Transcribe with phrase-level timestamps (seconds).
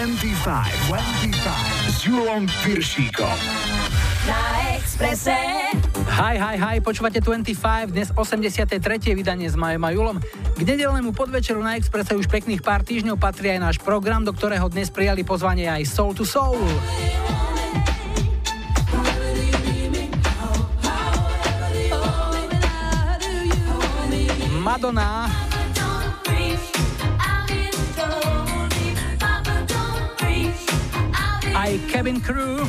[0.00, 0.32] 25,
[0.88, 3.36] 25 s Julom Piršíkom.
[4.24, 4.40] Na
[4.72, 5.36] Exprese.
[6.16, 8.80] Hi, hi, hi, počúvate 25, dnes 83.
[9.12, 10.16] vydanie s Majom a Julom.
[10.56, 14.72] K nedelnému podvečeru na Expresse už pekných pár týždňov patrí aj náš program, do ktorého
[14.72, 16.56] dnes prijali pozvanie aj Soul to Soul.
[24.64, 25.49] Madonna.
[31.70, 32.66] Aj Kevin Crew.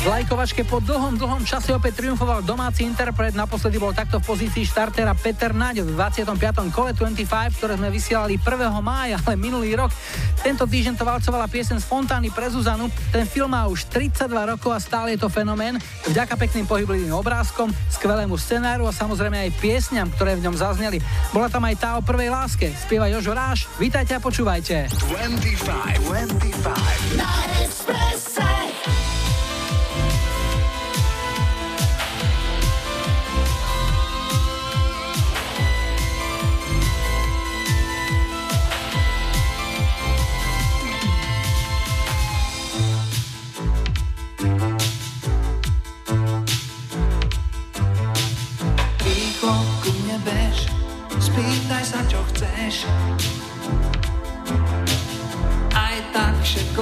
[0.00, 3.36] V lajkovačke po dlhom, dlhom čase opäť triumfoval domáci interpret.
[3.36, 6.72] Naposledy bol takto v pozícii štartera Peter Naď v 25.
[6.72, 7.28] kole 25,
[7.60, 8.80] ktoré sme vysielali 1.
[8.80, 9.92] mája, ale minulý rok.
[10.40, 12.88] Tento týždeň to valcovala piesen z Fontány pre Zuzanu.
[13.12, 14.24] Ten film má už 32
[14.56, 15.76] rokov a stále je to fenomén.
[16.08, 20.96] Vďaka pekným pohyblivým obrázkom, skvelému scenáru a samozrejme aj piesňam, ktoré v ňom zazneli.
[21.28, 22.72] Bola tam aj tá o prvej láske.
[22.72, 23.68] Spieva Jožo Ráš.
[23.76, 24.88] Vítajte a počúvajte.
[25.12, 28.99] 25, 25.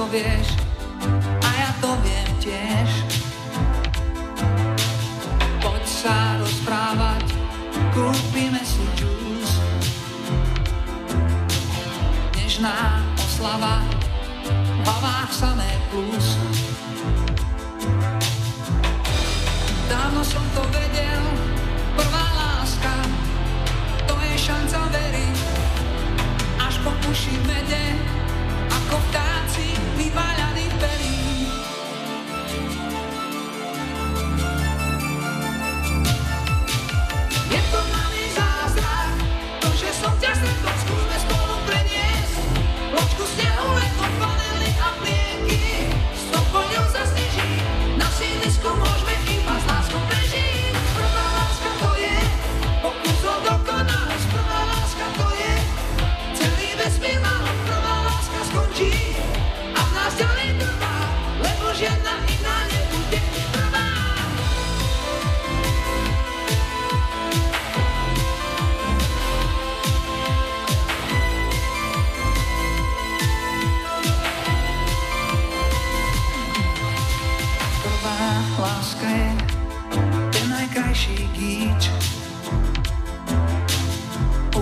[0.09, 0.47] vieš
[1.45, 2.89] a ja to viem tiež.
[5.61, 7.25] Poď sa rozprávať,
[7.93, 9.49] kúpime si džús.
[12.37, 13.85] Nežná oslava,
[14.45, 16.27] v hlavách samé plus.
[19.85, 21.23] Dávno som to vedel,
[21.93, 22.28] prvá
[26.79, 27.85] až po uši mede,
[28.71, 30.68] ako vtáci vyváľaných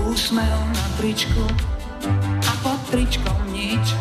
[0.07, 1.45] Úsmev na tričku
[2.43, 3.97] a pod tričkom nič.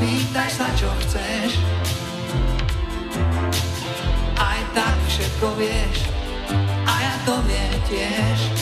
[0.00, 1.60] pýtaj sa, čo chceš.
[4.40, 6.08] Aj tak všetko vieš,
[6.88, 8.59] a ja to viem tiež.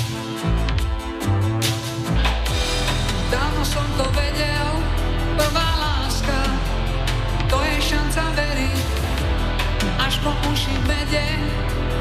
[10.27, 11.27] Uši v mede,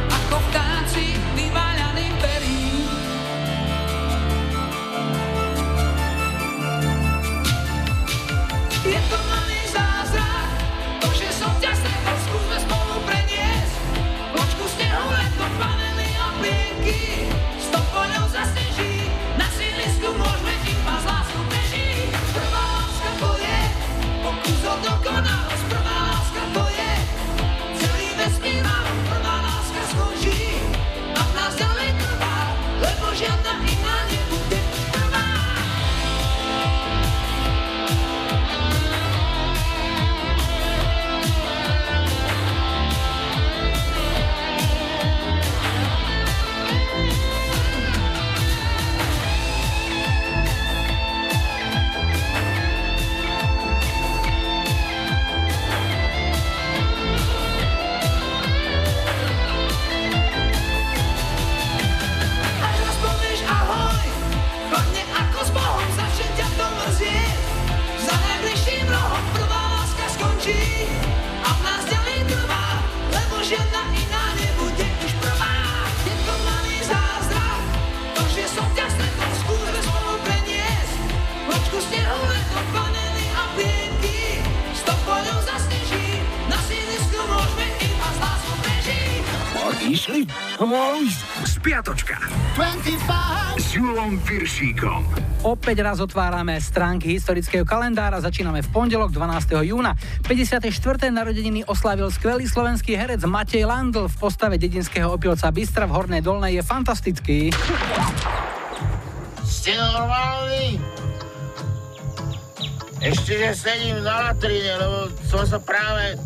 [0.10, 0.67] ako vtáci
[89.88, 90.28] Išli?
[91.48, 92.20] Spiatočka.
[92.60, 93.56] 25.
[93.56, 95.00] S Julom Piršíkom.
[95.48, 98.20] Opäť raz otvárame stránky historického kalendára.
[98.20, 99.64] Začíname v pondelok 12.
[99.64, 99.96] júna.
[100.28, 100.68] 54.
[101.08, 106.60] narodeniny oslávil skvelý slovenský herec Matej Landl v postave dedinského opilca Bystra v Hornej Dolnej.
[106.60, 107.40] Je fantastický.
[109.48, 110.84] Ste normálni?
[113.00, 114.98] Ešte, že sedím na latrine, lebo
[115.32, 116.20] som sa práve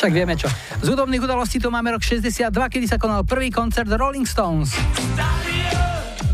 [0.00, 0.48] však vieme čo.
[0.80, 4.72] Z hudobných udalostí tu máme rok 62, kedy sa konal prvý koncert Rolling Stones.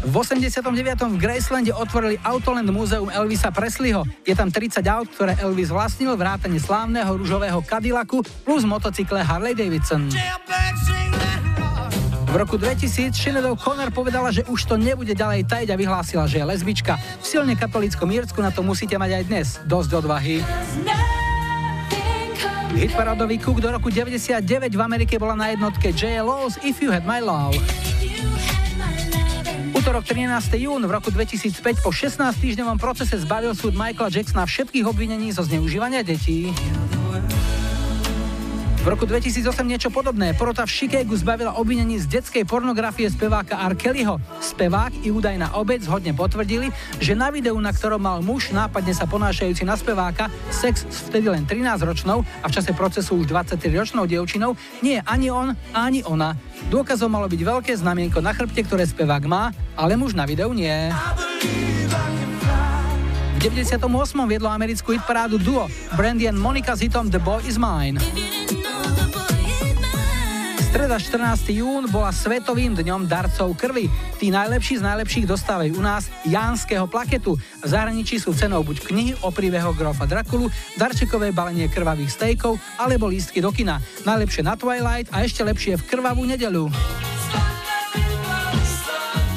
[0.06, 0.62] V 89.
[1.02, 4.06] v Gracelande otvorili Autoland Múzeum Elvisa Presleyho.
[4.22, 10.06] Je tam 30 aut, ktoré Elvis vlastnil, vrátane slávneho rúžového Cadillacu plus motocykle Harley Davidson.
[12.30, 16.38] V roku 2000 Sinead O'Connor povedala, že už to nebude ďalej tajiť a vyhlásila, že
[16.38, 16.94] je lesbička.
[17.18, 19.46] V silne katolíckom Írsku na to musíte mať aj dnes.
[19.66, 20.38] Dosť odvahy.
[22.76, 24.44] Hitparadový kúk do roku 99
[24.76, 27.56] v Amerike bola na jednotke JLO's If You Had My Love.
[29.72, 30.28] Útorok 13.
[30.60, 35.40] jún v roku 2005 po 16 týždňovom procese zbavil súd Michaela Jacksona všetkých obvinení zo
[35.48, 36.52] zneužívania detí.
[38.86, 40.30] V roku 2008 niečo podobné.
[40.38, 43.74] Porota v Chicagu zbavila obvinení z detskej pornografie speváka R.
[43.74, 44.22] Kellyho.
[44.38, 46.70] Spevák i údajná obec hodne potvrdili,
[47.02, 51.26] že na videu, na ktorom mal muž nápadne sa ponášajúci na speváka sex s vtedy
[51.26, 54.54] len 13-ročnou a v čase procesu už 23-ročnou dievčinou,
[54.86, 56.38] nie je ani on, ani ona.
[56.70, 60.94] Dôkazom malo byť veľké znamienko na chrbte, ktoré spevák má, ale muž na videu nie.
[63.34, 63.82] V 98.
[64.30, 65.66] viedlo americkú hitparádu duo
[65.98, 67.98] Brandy and Monica s hitom The Boy Is Mine.
[70.76, 71.56] Streda 14.
[71.56, 73.88] jún bola svetovým dňom darcov krvi.
[74.20, 77.32] Tí najlepší z najlepších dostávajú u nás Jánskeho plaketu.
[77.64, 83.08] V zahraničí sú cenou buď knihy o príbehoch grofa Drakulu, darčekové balenie krvavých stejkov alebo
[83.08, 83.80] lístky do kina.
[84.04, 86.68] Najlepšie na Twilight a ešte lepšie v krvavú nedelu.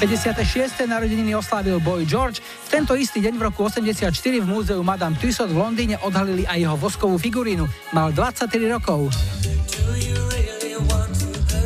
[0.04, 0.44] 56.
[0.92, 2.44] narodeniny oslávil Boy George.
[2.44, 6.68] V tento istý deň v roku 84 v múzeu Madame Tussauds v Londýne odhalili aj
[6.68, 7.64] jeho voskovú figurínu.
[7.96, 9.08] Mal 23 rokov.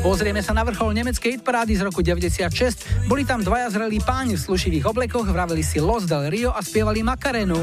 [0.04, 3.08] Pozrieme sa na vrchol nemeckej hitparády z roku 96.
[3.08, 7.00] Boli tam dvaja zrelí páni v slušivých oblekoch, vraveli si Los del Rio a spievali
[7.00, 7.56] Makarenu.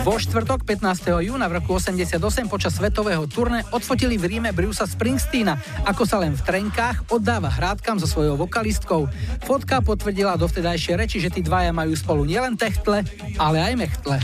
[0.00, 1.12] Vo štvrtok 15.
[1.28, 6.32] júna v roku 88 počas svetového turné odfotili v Ríme Brusa Springsteena, ako sa len
[6.32, 9.12] v trenkách oddáva hrádkam so svojou vokalistkou.
[9.44, 13.04] Fotka potvrdila dovtedajšie reči, že tí dvaja majú spolu nielen techtle,
[13.36, 14.16] ale aj mechtle.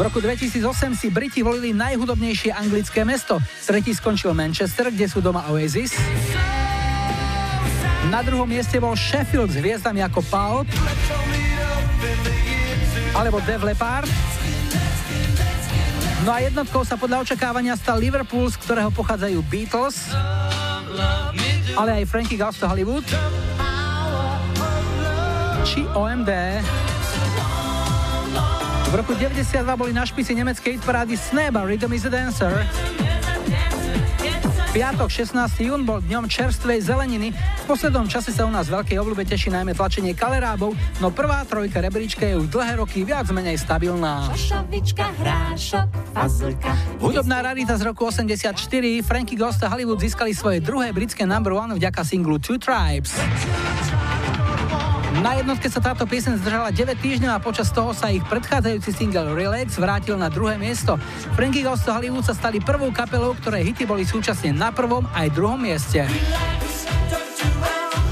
[0.00, 3.36] V roku 2008 si Briti volili najhudobnejšie anglické mesto.
[3.68, 5.92] Tretí skončil Manchester, kde sú doma Oasis.
[8.08, 10.64] Na druhom mieste bol Sheffield s hviezdami ako Pulp
[13.12, 14.08] alebo Dev Leppard.
[16.24, 20.16] No a jednotkou sa podľa očakávania stal Liverpool, z ktorého pochádzajú Beatles,
[21.76, 23.04] ale aj Frankie Goes to Hollywood
[25.68, 26.32] či OMD.
[28.90, 30.82] V roku 92 boli na špici nemeckej
[31.14, 32.66] Snap a Rhythm is a Dancer.
[34.74, 35.62] Piatok 16.
[35.62, 37.30] jún bol dňom čerstvej zeleniny.
[37.30, 41.78] V poslednom čase sa u nás veľkej obľúbe teší najmä tlačenie kalerábov, no prvá trojka
[41.78, 44.26] rebríčka je už dlhé roky viac menej stabilná.
[46.98, 48.58] Hudobná rarita z roku 84
[49.06, 53.14] Frankie Ghost a Hollywood získali svoje druhé britské number one vďaka singlu Two Tribes.
[55.20, 59.36] Na jednotke sa táto piesen zdržala 9 týždňov a počas toho sa ich predchádzajúci single
[59.36, 60.96] Relax vrátil na druhé miesto.
[61.36, 65.60] Frankie Ghost Hollywood sa stali prvou kapelou, ktoré hity boli súčasne na prvom aj druhom
[65.60, 66.08] mieste.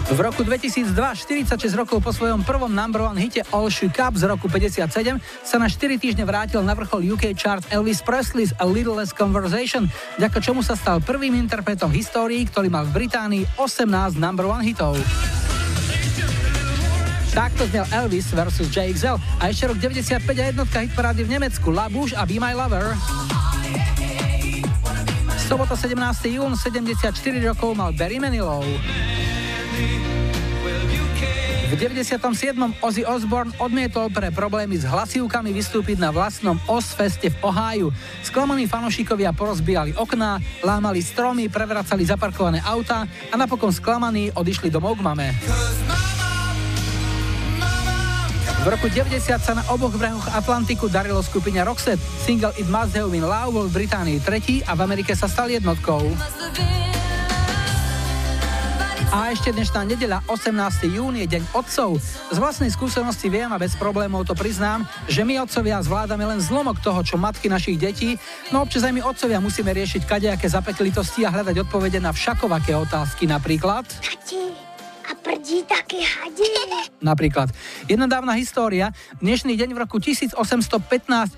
[0.08, 4.28] V roku 2002, 46 rokov po svojom prvom number one hite All Shook Up z
[4.28, 4.84] roku 57,
[5.20, 9.88] sa na 4 týždne vrátil na vrchol UK chart Elvis Presley's A Little Less Conversation,
[10.20, 14.60] vďaka čomu sa stal prvým interpretom v histórii, ktorý mal v Británii 18 number one
[14.64, 14.96] hitov.
[17.38, 21.86] Takto znel Elvis versus JXL a ešte rok 95 a jednotka hitparády v Nemecku La
[21.86, 22.98] Bouche a Be My Lover.
[25.46, 26.34] Sobota 17.
[26.34, 27.14] jún, 74
[27.46, 28.66] rokov mal Barry Manilow.
[31.70, 32.58] V 97.
[32.82, 37.94] Ozzy Osbourne odmietol pre problémy s hlasivkami vystúpiť na vlastnom Ozfeste v Oháju.
[38.26, 45.06] Sklamaní fanošikovia porozbíjali okná, lámali stromy, prevracali zaparkované auta a napokon sklamaní odišli domov k
[45.06, 45.30] mame.
[48.68, 52.04] V roku 90 sa na oboch brehoch Atlantiku darilo skupine Roxette.
[52.20, 55.48] Single It Must Have Been Love bol v Británii tretí a v Amerike sa stal
[55.48, 56.04] jednotkou.
[59.08, 60.84] A ešte dnešná nedeľa, 18.
[60.84, 61.96] jún, je deň otcov.
[62.28, 66.76] Z vlastnej skúsenosti viem a bez problémov to priznám, že my otcovia zvládame len zlomok
[66.84, 68.20] toho, čo matky našich detí,
[68.52, 73.24] no občas aj my otcovia musíme riešiť kadejaké zapeklitosti a hľadať odpovede na všakovaké otázky,
[73.24, 73.88] napríklad...
[73.88, 74.67] Tati,
[75.48, 76.44] prdí také hadi.
[77.00, 77.48] Napríklad.
[77.88, 78.92] Jedna dávna história.
[79.24, 80.36] Dnešný deň v roku 1815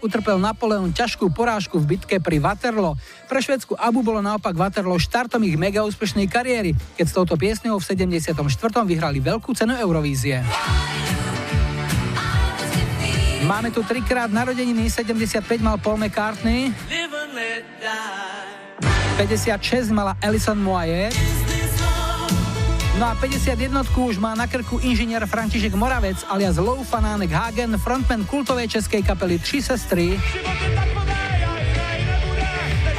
[0.02, 2.98] utrpel Napoleon ťažkú porážku v bitke pri Waterloo.
[3.30, 7.78] Pre švedsku Abu bolo naopak Waterloo štartom ich mega úspešnej kariéry, keď s touto piesňou
[7.78, 8.34] v 74.
[8.82, 10.42] vyhrali veľkú cenu Eurovízie.
[13.46, 16.74] Máme tu trikrát narodeniny, 75 mal Paul McCartney,
[19.22, 21.14] 56 mala Alison Moyet,
[23.00, 28.28] No a 51 už má na krku inžinier František Moravec alias Lou Fanánek Hagen, frontman
[28.28, 30.20] kultovej českej kapely Tři sestry.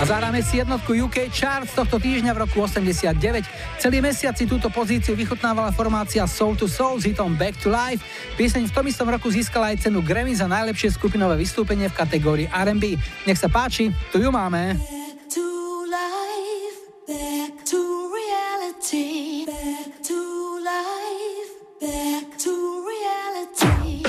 [0.02, 3.46] A zahráme si jednotku UK Charts tohto týždňa v roku 89.
[3.78, 8.02] Celý mesiac si túto pozíciu vychutnávala formácia Soul to Soul s hitom Back to Life.
[8.42, 12.50] Pieseň v tom istom roku získala aj cenu Grammy za najlepšie skupinové vystúpenie v kategórii
[12.50, 12.98] R&B.
[13.30, 14.82] Nech sa páči, tu ju máme.
[14.82, 15.61] Back to
[17.12, 19.46] back to reality.
[19.46, 20.02] back
[22.38, 23.62] to reality.
[23.62, 24.01] Toto bol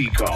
[0.00, 0.29] Chico.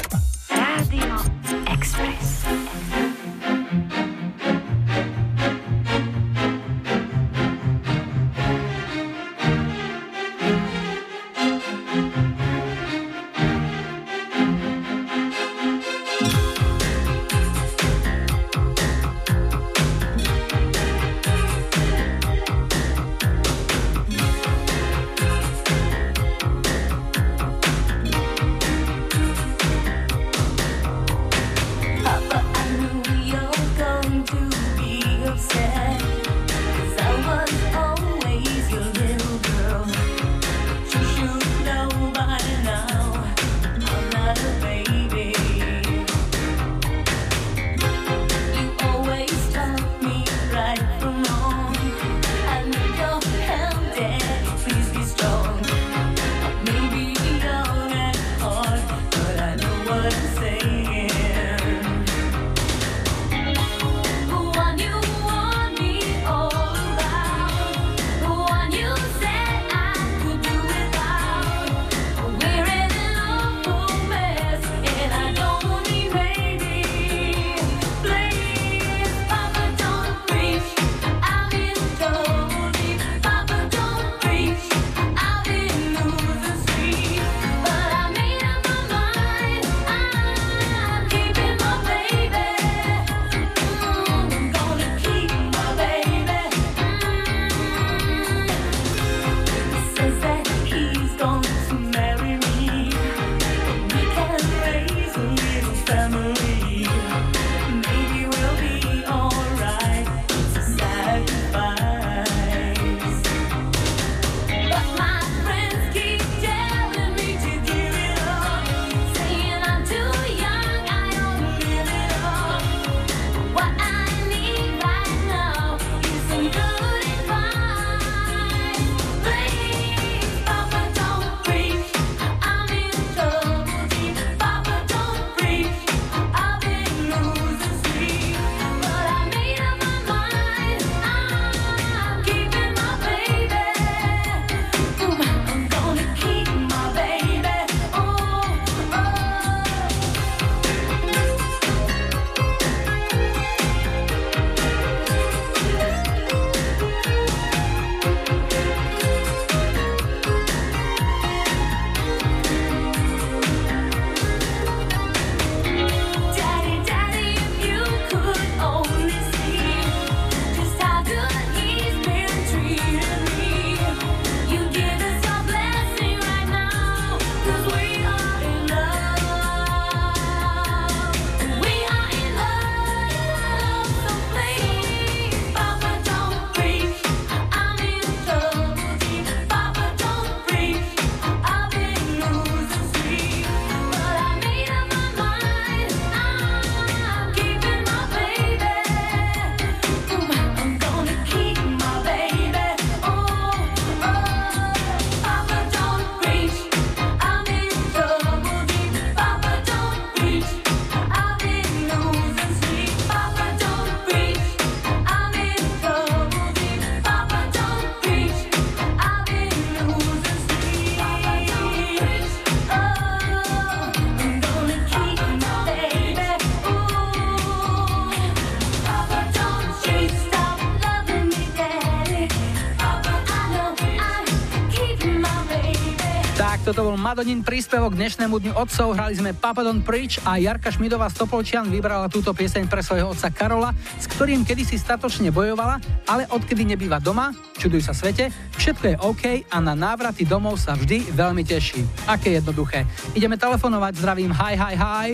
[237.15, 238.99] Madonin príspevok k dnešnému dňu otcov.
[238.99, 243.31] Hrali sme Papa Don't Preach a Jarka Šmidová Stopolčian vybrala túto pieseň pre svojho otca
[243.31, 243.71] Karola,
[244.03, 245.79] s ktorým kedysi statočne bojovala,
[246.11, 250.75] ale odkedy nebýva doma, čuduj sa svete, všetko je OK a na návraty domov sa
[250.75, 251.87] vždy veľmi teší.
[252.11, 252.83] Aké jednoduché.
[253.15, 255.09] Ideme telefonovať, zdravím, hi, hi, hi.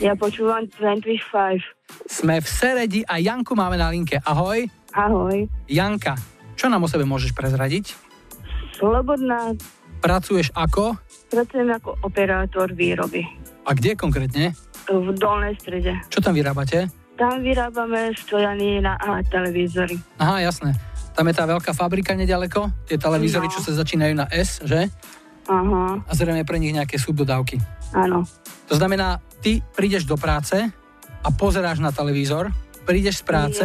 [0.00, 1.60] Ja počúvam 25.
[2.08, 4.16] Sme v Seredi a Janku máme na linke.
[4.24, 4.64] Ahoj.
[4.96, 5.44] Ahoj.
[5.68, 6.16] Janka,
[6.56, 7.92] čo nám o sebe môžeš prezradiť?
[8.80, 9.52] Slobodná.
[10.00, 10.96] Pracuješ ako?
[11.34, 13.26] Pracujem ako operátor výroby.
[13.66, 14.54] A kde konkrétne?
[14.86, 15.98] V dolnej strede.
[16.06, 16.86] Čo tam vyrábate?
[17.18, 19.98] Tam vyrábame stojany na a televízory.
[20.22, 20.78] Aha, jasné.
[21.10, 23.54] Tam je tá veľká fabrika nedaleko, tie televízory, No.
[23.54, 24.86] čo sa začínajú na S, že?
[25.50, 27.58] Aha, A zrejme pre nich nejaké subdodávky.
[27.94, 28.22] áno.
[28.70, 30.54] To znamená, ty prídeš do práce
[31.20, 32.54] a pozeráš na televízor,
[32.86, 33.64] prídeš z práce,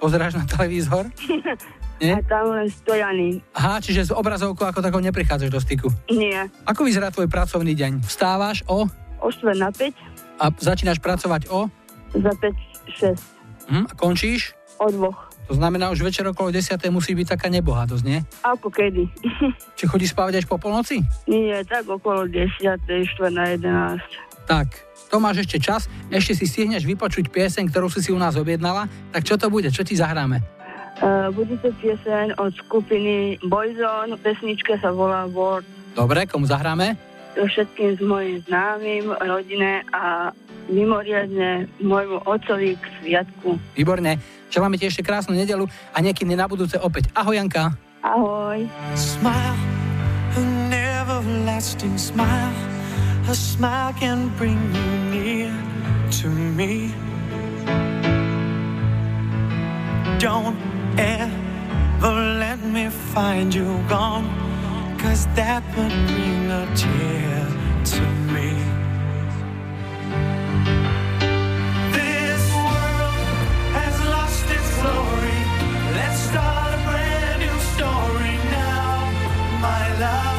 [0.00, 1.04] pozeráš na televízor.
[2.00, 2.16] Nie?
[2.16, 3.44] A tam len stojany.
[3.52, 5.88] Aha, čiže s obrazovkou ako takou neprichádzaš do styku.
[6.08, 6.48] Nie.
[6.64, 8.00] Ako vyzerá tvoj pracovný deň?
[8.08, 8.88] Vstávaš o
[9.20, 9.92] O 4 na 5,
[10.40, 11.68] a začínaš pracovať o
[12.16, 12.56] za 5,
[13.04, 13.68] 6.
[13.68, 14.56] hm, a končíš?
[14.80, 15.28] O dvoch.
[15.44, 16.80] To znamená, už večer okolo 10.
[16.88, 18.24] musí byť taká nebohatosť, nie?
[18.40, 19.04] Ako kedy?
[19.76, 21.04] Či chodíš spávať až po polnoci?
[21.28, 22.88] Nie, tak okolo 10, 4
[23.28, 24.48] na 11.
[24.48, 24.72] Tak,
[25.12, 28.88] to máš ešte čas, ešte si stihneš vypočuť pieseň, ktorú si si u nás objednala,
[29.12, 30.40] tak čo to bude, čo ti zahráme?
[31.00, 35.64] Uh, bude to pieseň od skupiny Boyzone, pesnička sa volá World.
[35.96, 36.92] Dobre, komu zahráme?
[37.40, 40.28] To všetkým s mojim známym, rodine a
[40.68, 43.56] mimoriadne môjmu otcovi k sviatku.
[43.72, 44.20] Výborne,
[44.52, 45.64] želáme ti ešte krásnu nedelu
[45.96, 47.08] a niekedy na budúce opäť.
[47.16, 47.72] Ahoj Janka.
[48.04, 48.68] Ahoj.
[48.92, 49.56] Smile,
[50.36, 52.52] an everlasting smile.
[53.24, 55.52] A smile can bring you near
[56.20, 56.92] to me.
[60.20, 64.26] Don't ever let me find you gone,
[64.98, 67.46] cause that would bring a tear
[67.92, 68.50] to me.
[71.96, 73.26] This world
[73.78, 75.40] has lost its glory.
[75.98, 78.92] Let's start a brand new story now,
[79.66, 80.29] my love.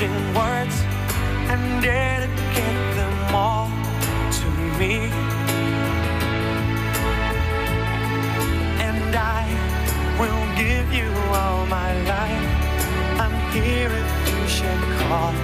[0.00, 0.76] In words
[1.48, 3.68] and dedicate them all
[4.38, 5.08] to me.
[8.82, 9.46] And I
[10.18, 13.20] will give you all my life.
[13.20, 15.43] I'm here if you should call.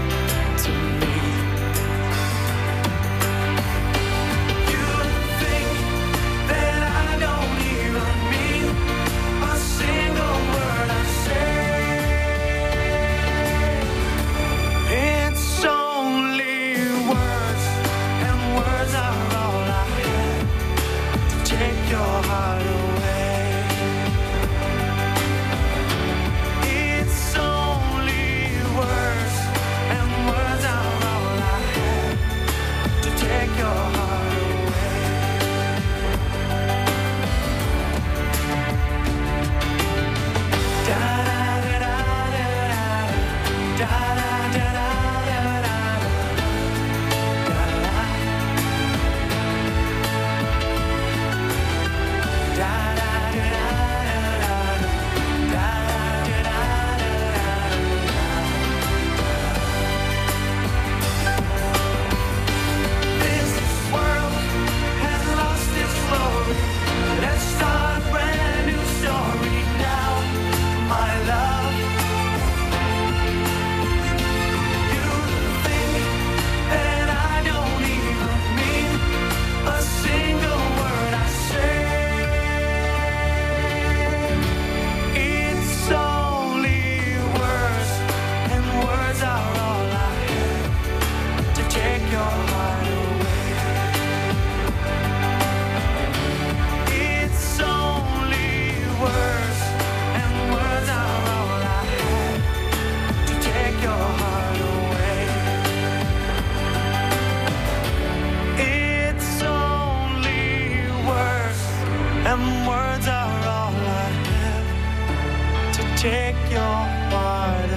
[116.00, 116.80] take your
[117.12, 117.68] heart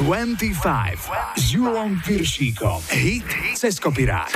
[0.00, 1.04] Twenty Five
[1.36, 2.80] s Julom Piršíkom.
[2.88, 3.28] Hit
[3.60, 4.32] cez kopirát.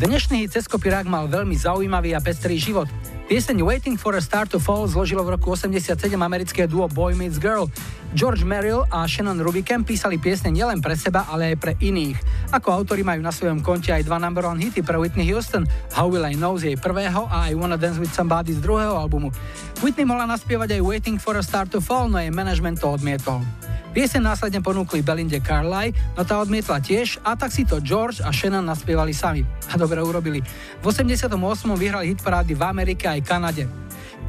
[0.00, 2.88] Dnešný hit cez kopirák mal veľmi zaujímavý a pestrý život.
[3.30, 5.86] Pieseň Waiting for a Star to Fall zložilo v roku 87
[6.18, 7.70] americké duo Boy Meets Girl.
[8.10, 12.18] George Merrill a Shannon Rubicam písali piesne nielen pre seba, ale aj pre iných.
[12.50, 15.62] Ako autori majú na svojom konte aj dva number one hity pre Whitney Houston,
[15.94, 18.98] How Will I Know z jej prvého a I Wanna Dance With Somebody z druhého
[18.98, 19.30] albumu.
[19.78, 23.46] Whitney mohla naspievať aj Waiting for a Star to Fall, no jej management to odmietol.
[23.90, 28.30] Piesen následne ponúkli Belinde Carly, no tá odmietla tiež a tak si to George a
[28.30, 29.42] Shannon naspievali sami.
[29.66, 30.38] A dobre urobili.
[30.78, 31.26] V 88.
[31.74, 33.66] vyhrali hit parády v Amerike aj Kanade.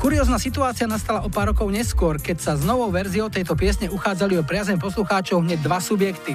[0.01, 4.33] Kuriózna situácia nastala o pár rokov neskôr, keď sa s novou verziou tejto piesne uchádzali
[4.33, 6.33] o priazeň poslucháčov hneď dva subjekty.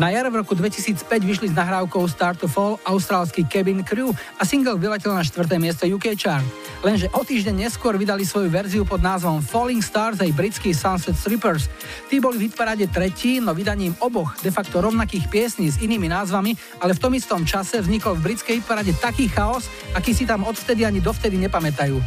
[0.00, 4.08] Na jar v roku 2005 vyšli s nahrávkou Start to Fall austrálsky Cabin Crew
[4.40, 5.44] a single vyletel na 4.
[5.60, 6.48] miesto UK chart.
[6.80, 11.68] Lenže o týždeň neskôr vydali svoju verziu pod názvom Falling Stars aj britský Sunset Strippers.
[12.08, 16.56] Tí boli v hitparáde tretí, no vydaním oboch de facto rovnakých piesní s inými názvami,
[16.80, 20.88] ale v tom istom čase vznikol v britskej hitparáde taký chaos, aký si tam odvtedy
[20.88, 22.00] ani dovtedy nepamätajú.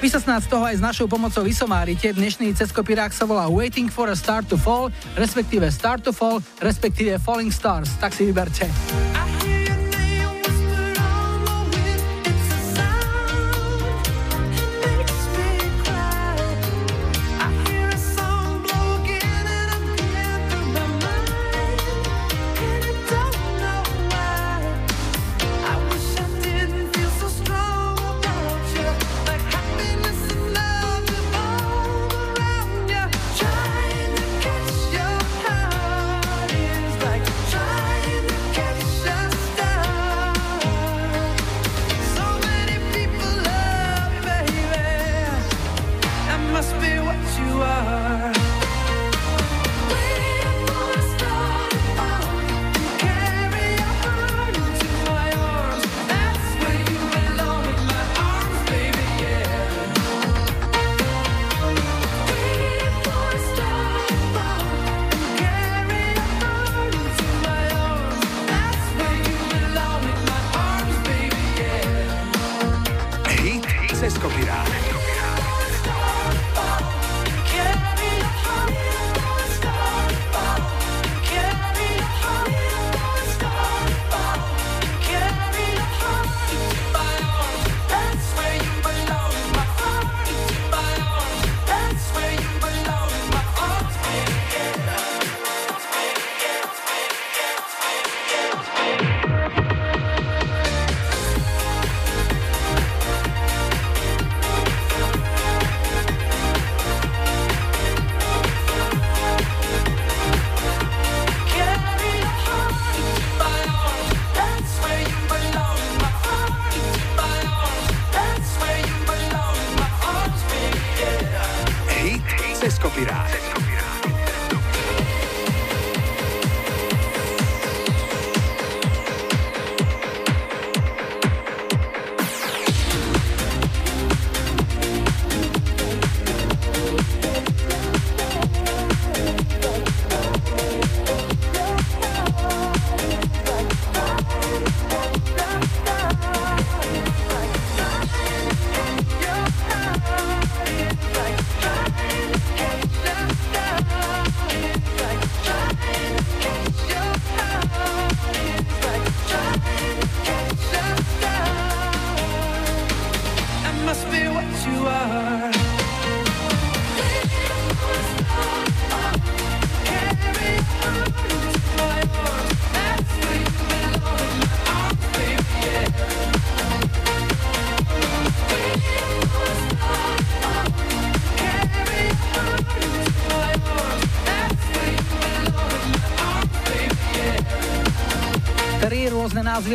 [0.00, 2.08] Vy sa snáď z toho aj s našou pomocou vysomárite.
[2.16, 7.20] Dnešný ceskopirák sa volá Waiting for a Star to Fall, respektíve Star to Fall, respektíve
[7.20, 8.00] Falling Stars.
[8.00, 8.64] Tak si vyberte.
[8.64, 9.49] názvy,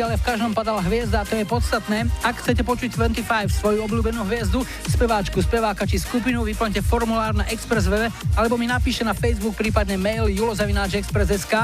[0.06, 2.06] ale v každom padala hviezda a to je podstatné.
[2.22, 7.90] Ak chcete počuť 25 svoju obľúbenú hviezdu, speváčku, speváka či skupinu, vyplňte formulár na Express
[7.90, 11.54] web alebo mi napíšte na Facebook, prípadne mail julozavináčexpress.sk.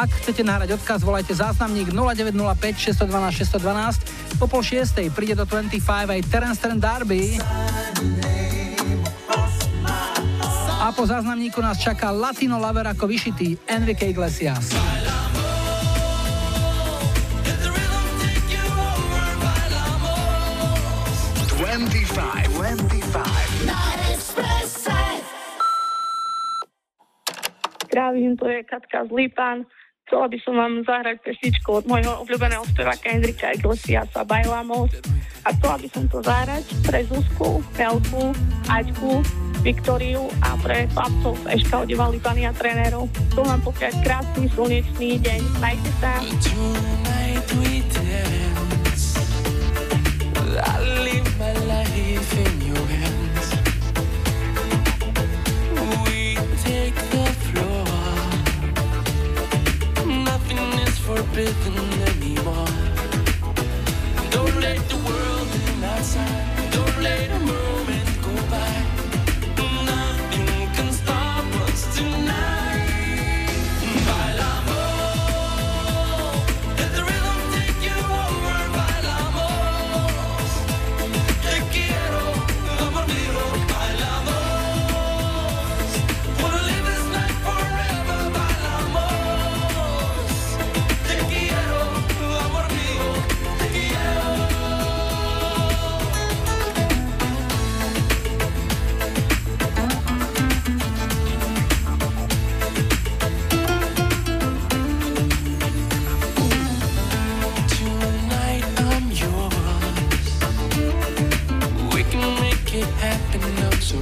[0.00, 4.40] Ak chcete nahrať odkaz, volajte záznamník 0905 612 612.
[4.40, 7.36] Po pol šiestej príde do 25 aj Terence Trent Darby.
[10.80, 14.89] A po záznamníku nás čaká Latino Lover ako vyšitý Enrique Iglesias.
[29.00, 29.58] Katka z Lipan.
[30.04, 34.90] Chcela by som vám zahrať pesničku od môjho obľúbeného speváka Hendrika Iglesiasa Bailamos.
[35.46, 38.34] A chcela by som to zahrať pre Zuzku, Melku,
[38.68, 39.22] Aťku,
[39.64, 43.08] Viktoriu a pre chlapcov z Eška odevali pani a trénerov.
[43.32, 45.40] Tu vám pokiaľ krásny slnečný deň.
[45.62, 46.12] Majte sa.
[61.40, 62.66] driven anymore.
[64.30, 66.59] Don't let the world in outside.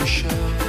[0.08, 0.67] pressure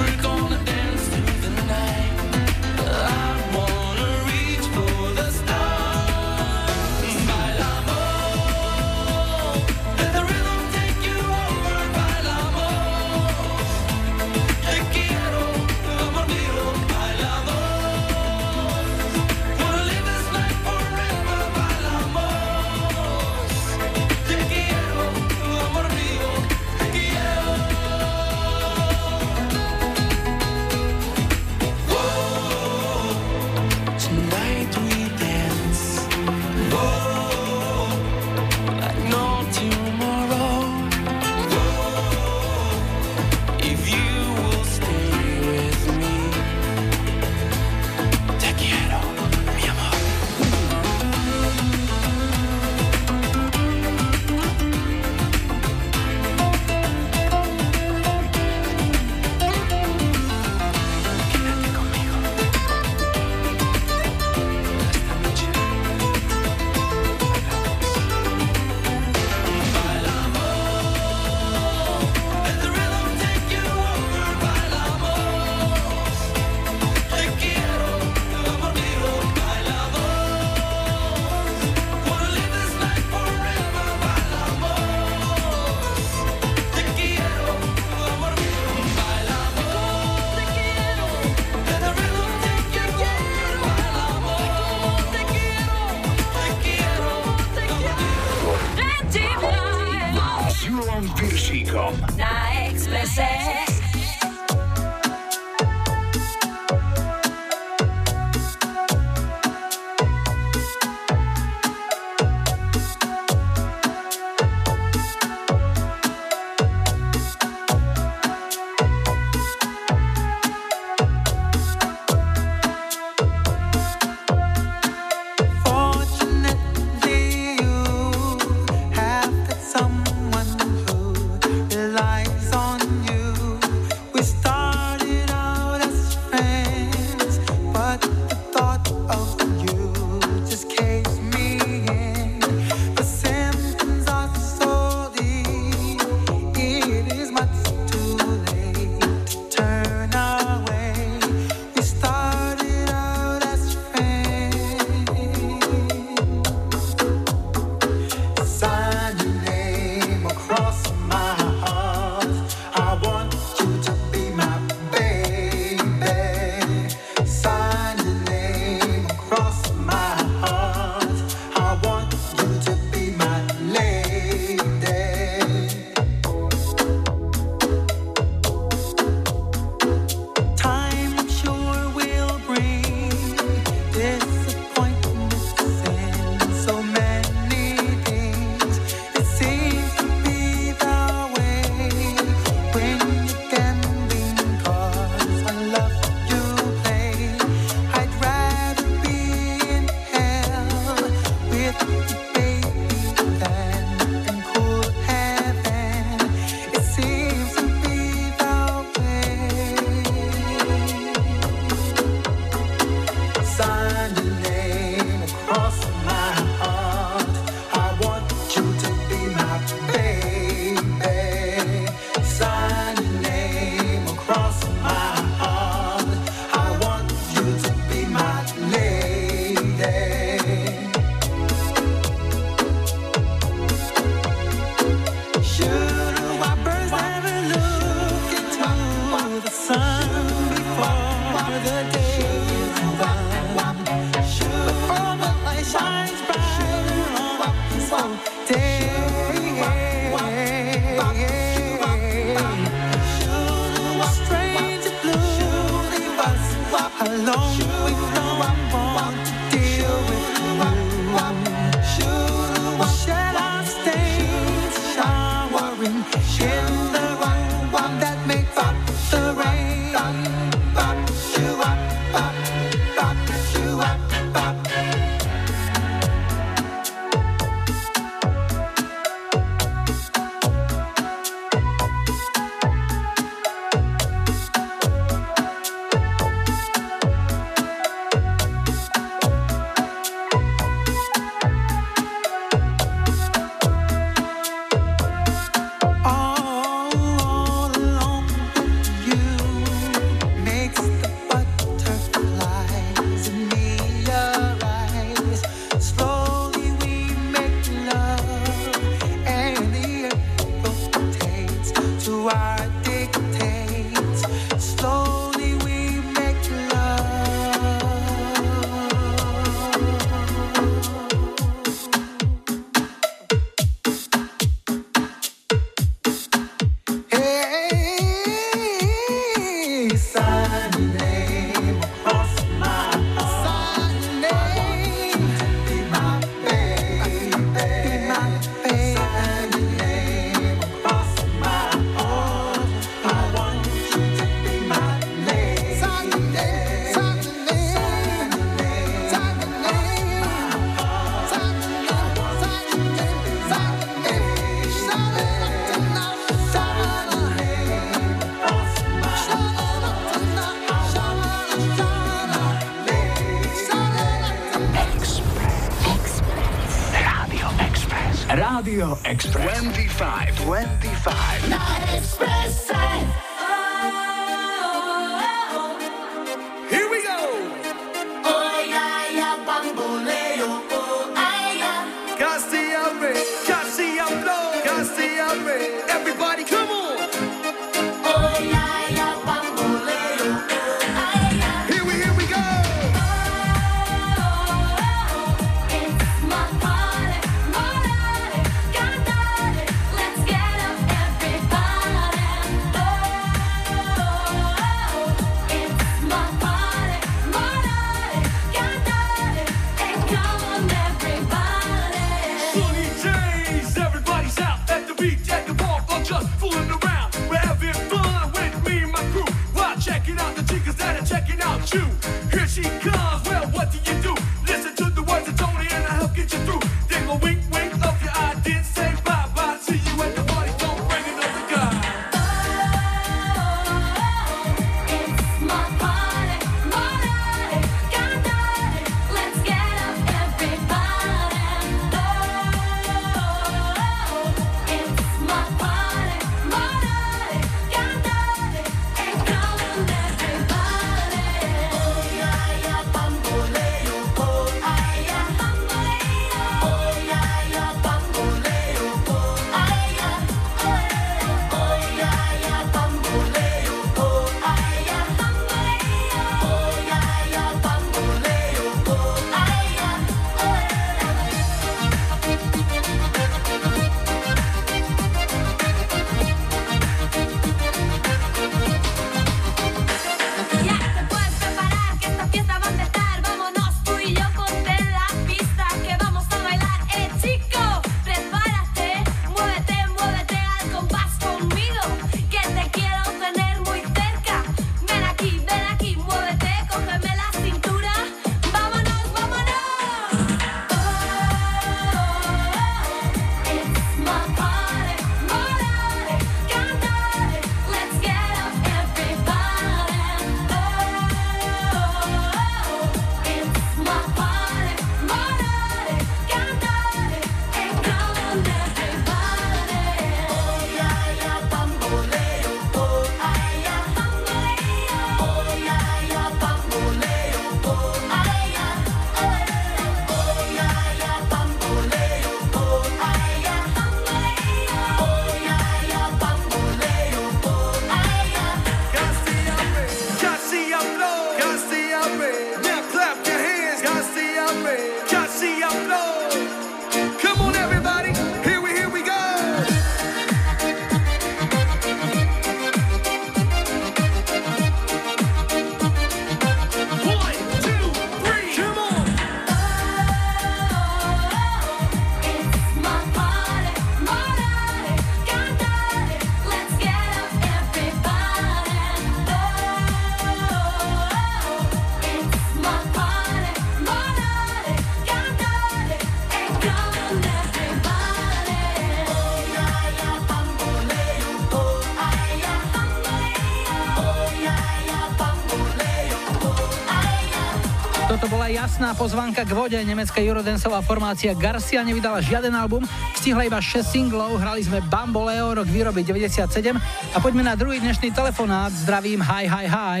[588.24, 589.76] Toto bola jasná pozvanka k vode.
[589.76, 592.80] Nemecká eurodensová formácia Garcia nevydala žiaden album,
[593.12, 596.72] stihla iba 6 singlov, hrali sme Bamboleo, rok výroby 97
[597.12, 598.72] a poďme na druhý dnešný telefonát.
[598.72, 600.00] Zdravím, hi, hi, hi.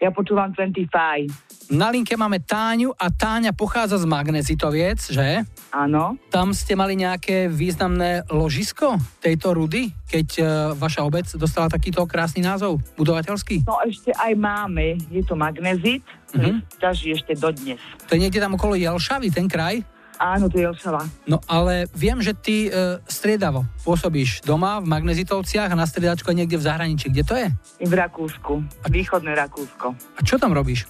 [0.00, 1.49] Ja počúvam 25.
[1.70, 5.46] Na linke máme Táňu a Táňa pochádza z Magnezitoviec, že?
[5.70, 6.18] Áno.
[6.26, 12.42] Tam ste mali nejaké významné ložisko tejto rudy, keď uh, vaša obec dostala takýto krásny
[12.42, 13.70] názov, budovateľský?
[13.70, 16.02] No ešte aj máme, je to magnezit,
[16.34, 16.62] Mhm.
[16.78, 17.78] ťaží ešte dodnes.
[18.06, 19.82] To je niekde tam okolo Jelšavy, ten kraj?
[20.18, 21.06] Áno, to je Jelšava.
[21.26, 26.58] No ale viem, že ty uh, striedavo pôsobíš doma v Magnezitovciach a na striedačku niekde
[26.58, 27.14] v zahraničí.
[27.14, 27.46] Kde to je?
[27.82, 28.58] V Rakúsku,
[28.90, 29.94] východné Rakúsko.
[29.94, 30.84] A čo tam robíš?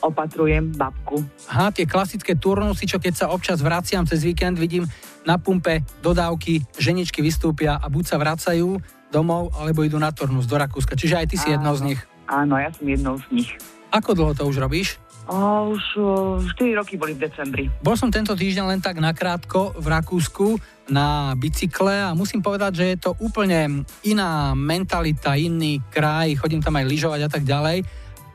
[0.00, 1.20] Opatrujem babku.
[1.52, 4.88] Aha, tie klasické turnusy, čo keď sa občas vraciam cez víkend, vidím
[5.28, 8.80] na pumpe dodávky, ženičky vystúpia a buď sa vracajú
[9.12, 10.96] domov, alebo idú na turnus do Rakúska.
[10.96, 12.00] Čiže aj ty si jednou z nich.
[12.30, 13.50] Áno, ja som jednou z nich.
[13.90, 14.96] Ako dlho to už robíš?
[15.30, 16.06] O, už o,
[16.42, 17.70] 4 roky boli v decembri.
[17.82, 20.58] Bol som tento týždeň len tak nakrátko v Rakúsku
[20.90, 26.74] na bicykle a musím povedať, že je to úplne iná mentalita, iný kraj, chodím tam
[26.78, 27.86] aj lyžovať a tak ďalej.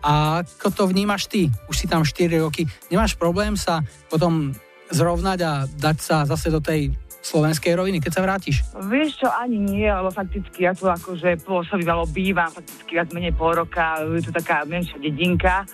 [0.05, 1.49] A ako to vnímaš ty?
[1.65, 2.69] Už si tam 4 roky.
[2.93, 4.53] Nemáš problém sa potom
[4.93, 6.93] zrovnať a dať sa zase do tej
[7.25, 8.61] slovenskej roviny, keď sa vrátiš?
[8.85, 13.57] Vieš čo, ani nie, lebo fakticky ja tu akože pôsobívalo bývam, fakticky viac menej pol
[13.57, 15.65] roka, je to taká menšia dedinka,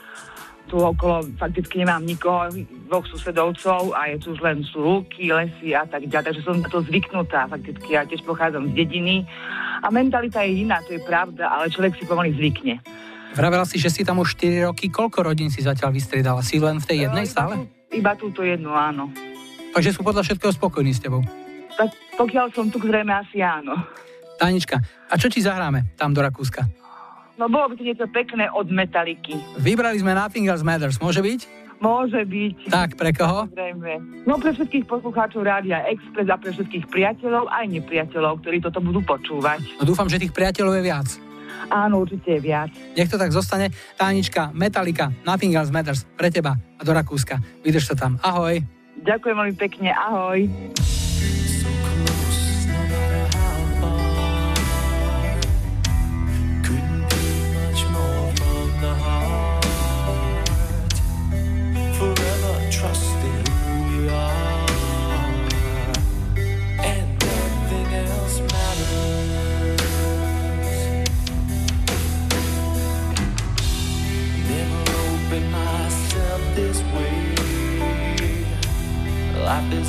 [0.71, 2.47] tu okolo fakticky nemám nikoho,
[2.87, 6.63] dvoch susedovcov a je tu už len sú lúky, lesy a tak ďalej, takže som
[6.63, 9.27] na to zvyknutá fakticky, ja tiež pochádzam z dediny
[9.83, 12.79] a mentalita je iná, to je pravda, ale človek si pomaly zvykne.
[13.31, 14.91] Vravela si, že si tam už 4 roky.
[14.91, 16.43] Koľko rodín si zatiaľ vystriedala?
[16.43, 17.53] Si len v tej jednej iba stále?
[17.91, 19.07] Iba túto jednu, áno.
[19.71, 21.23] Takže sú podľa všetkého spokojní s tebou.
[21.79, 23.79] Tak pokiaľ som tu, zrejme asi áno.
[24.35, 26.67] Tánička, a čo ti zahráme tam do Rakúska?
[27.39, 29.39] No bolo by to niečo pekné od Metaliky.
[29.57, 31.41] Vybrali sme Nothing Else Matters, môže byť?
[31.81, 32.69] Môže byť.
[32.69, 33.49] Tak, pre koho?
[33.49, 34.27] Samozrejme.
[34.27, 39.01] No pre všetkých poslucháčov Rádia Express a pre všetkých priateľov aj nepriateľov, ktorí toto budú
[39.01, 39.81] počúvať.
[39.81, 41.07] No dúfam, že tých priateľov je viac.
[41.69, 42.71] Áno, určite je viac.
[42.95, 43.69] Nech to tak zostane.
[43.99, 47.37] Tánička, Metallica, Nothing Else Matters pre teba a do Rakúska.
[47.61, 48.17] Vydrž sa tam.
[48.23, 48.63] Ahoj.
[49.01, 50.45] Ďakujem veľmi pekne, ahoj.
[79.51, 79.80] Life is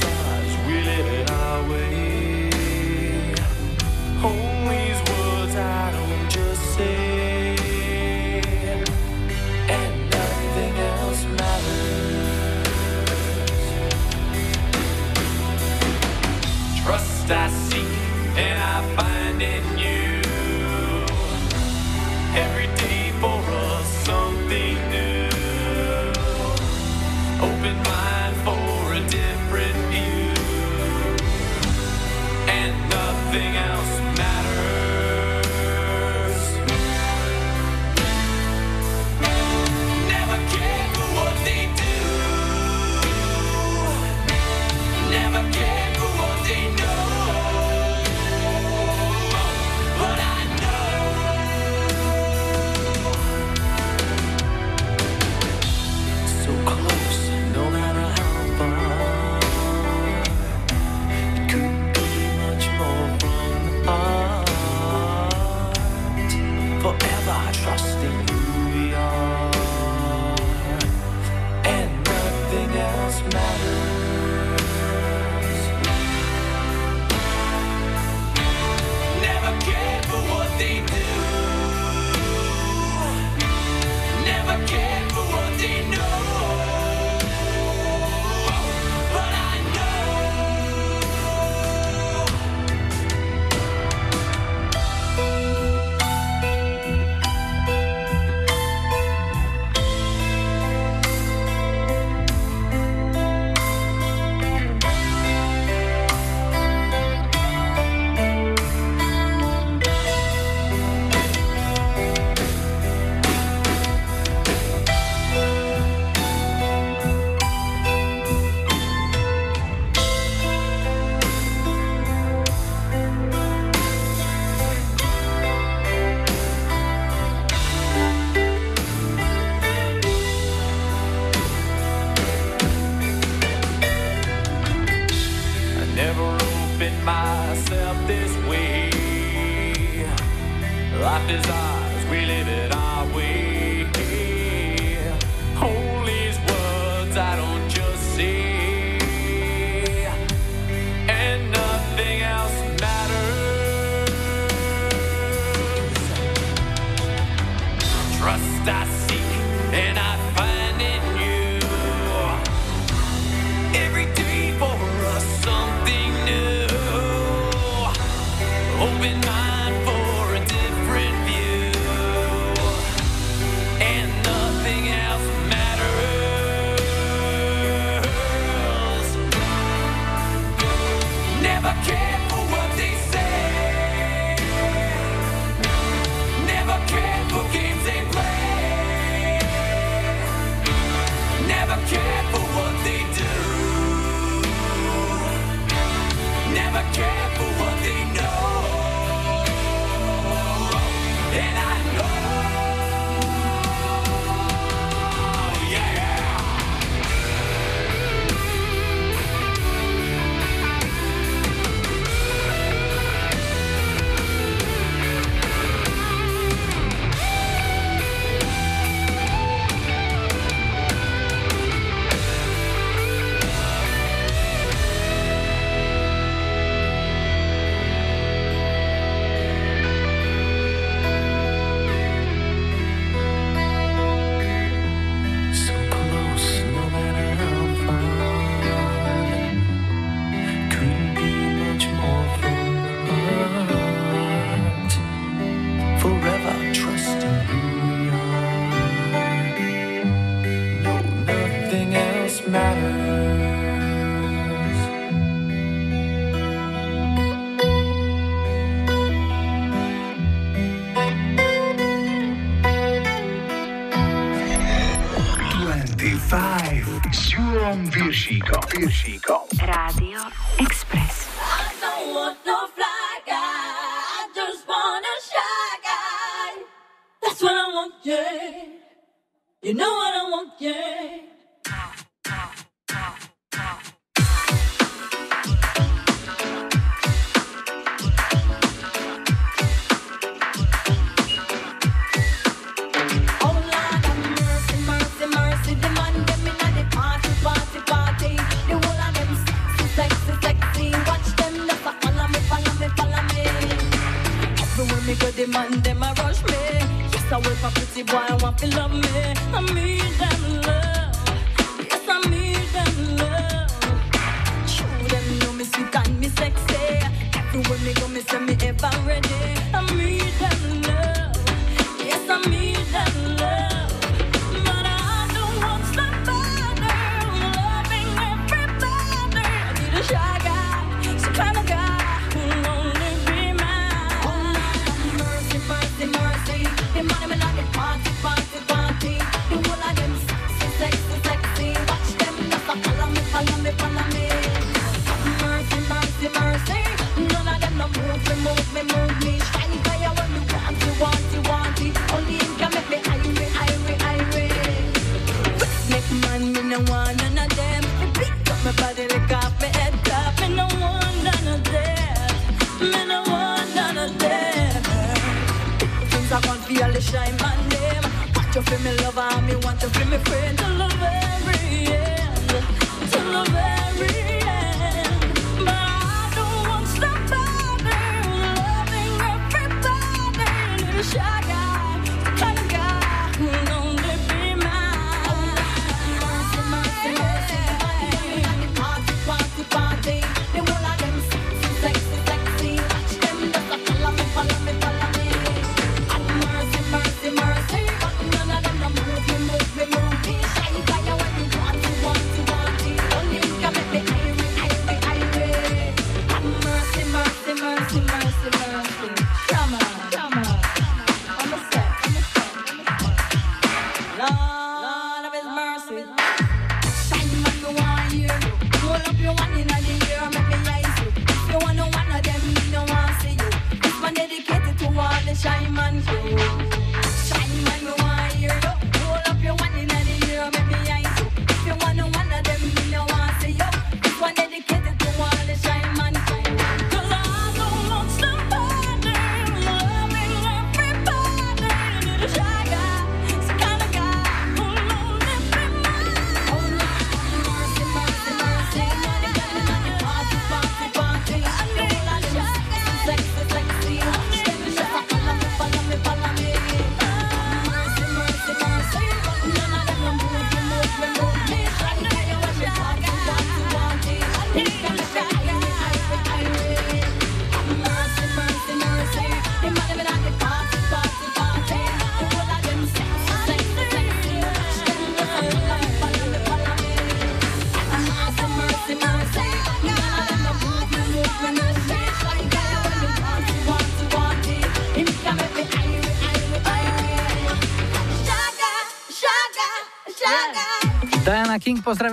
[268.23, 269.42] She Be a chico.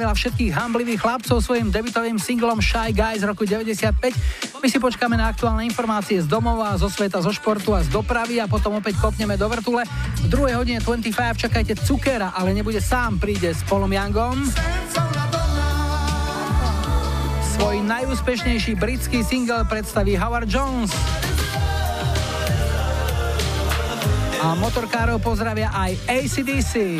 [0.09, 3.93] potešila všetkých hamblivých chlapcov svojim debutovým singlom Shy Guys z roku 95.
[4.57, 8.41] My si počkáme na aktuálne informácie z domova, zo sveta, zo športu a z dopravy
[8.41, 9.85] a potom opäť kopneme do vrtule.
[10.25, 14.49] V druhej hodine 25 čakajte Cukera, ale nebude sám, príde s Polom Yangom.
[17.53, 20.89] Svoj najúspešnejší britský single predstaví Howard Jones.
[24.41, 26.97] A motorkárov pozdravia aj ACDC.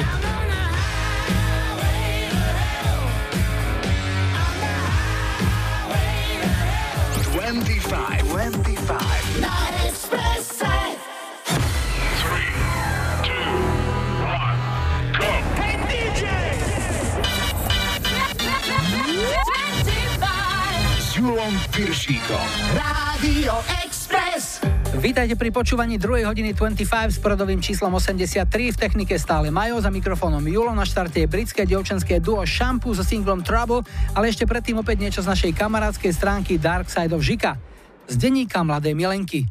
[25.20, 26.32] Vítajte pri počúvaní 2.
[26.32, 28.48] hodiny 25 s prodovým číslom 83.
[28.48, 33.04] V technike stále Majo, za mikrofónom Julo, na štarte je britské dievčenské duo Shampoo so
[33.04, 33.84] singlom Trouble,
[34.16, 37.60] ale ešte predtým opäť niečo z našej kamarádskej stránky Dark Side of Žika.
[38.08, 39.44] Z denníka Mladej Milenky.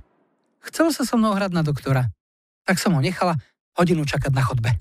[0.72, 2.08] Chcel sa so mnou hrať na doktora,
[2.64, 3.36] tak som ho nechala
[3.76, 4.72] hodinu čakať na chodbe.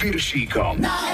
[0.00, 0.76] Piršíkom.
[0.80, 1.05] Na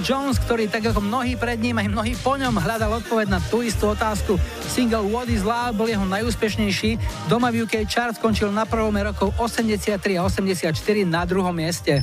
[0.00, 3.62] Jones, ktorý tak ako mnohí pred ním aj mnohí po ňom hľadal odpoveď na tú
[3.62, 4.38] istú otázku.
[4.66, 6.98] Single What is Love bol jeho najúspešnejší.
[7.26, 10.74] Doma v UK chart skončil na prvom rokov 83 a 84
[11.06, 12.02] na druhom mieste.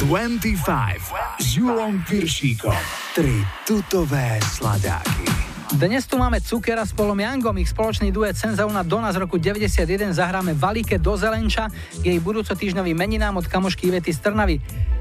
[0.00, 2.78] 25 s Julom Piršíkom.
[3.12, 5.50] Tri tutové sladáky.
[5.70, 10.10] Dnes tu máme Cukera s Polom Jangom, ich spoločný duet Senzauna Dona z roku 91
[10.10, 11.70] zahráme Valike do Zelenča,
[12.02, 14.58] jej budúco týždňový meninám od kamošky Ivety z Trnavy.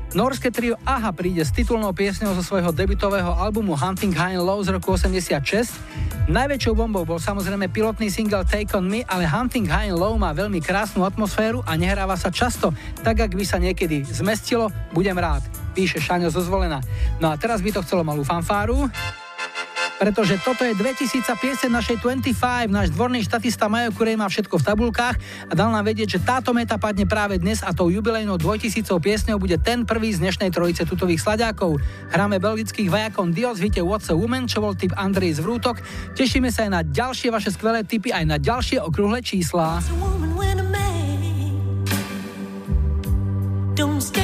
[0.09, 4.57] Norské trio Aha príde s titulnou piesňou zo svojho debutového albumu Hunting High and Low
[4.65, 5.37] z roku 86.
[6.25, 10.33] Najväčšou bombou bol samozrejme pilotný single Take On Me, ale Hunting High and Low má
[10.33, 12.73] veľmi krásnu atmosféru a nehráva sa často,
[13.05, 15.45] tak ak by sa niekedy zmestilo, budem rád,
[15.77, 16.81] píše Šaňo zo Zvolená.
[17.21, 18.89] No a teraz by to chcelo malú fanfáru
[19.99, 24.63] pretože toto je 2000 piese našej 25, náš dvorný štatista Majo Kurej má všetko v
[24.63, 28.87] tabulkách a dal nám vedieť, že táto meta padne práve dnes a tou jubilejnou 2000
[28.87, 31.83] piesňou bude ten prvý z dnešnej trojice tutových sladiakov.
[32.15, 35.45] Hráme belgických vajakon Dios v hite What's a Woman, čo bol typ Andrej z.
[36.15, 39.83] Tešíme sa aj na ďalšie vaše skvelé tipy, aj na ďalšie okrúhle čísla.
[43.79, 44.18] Don't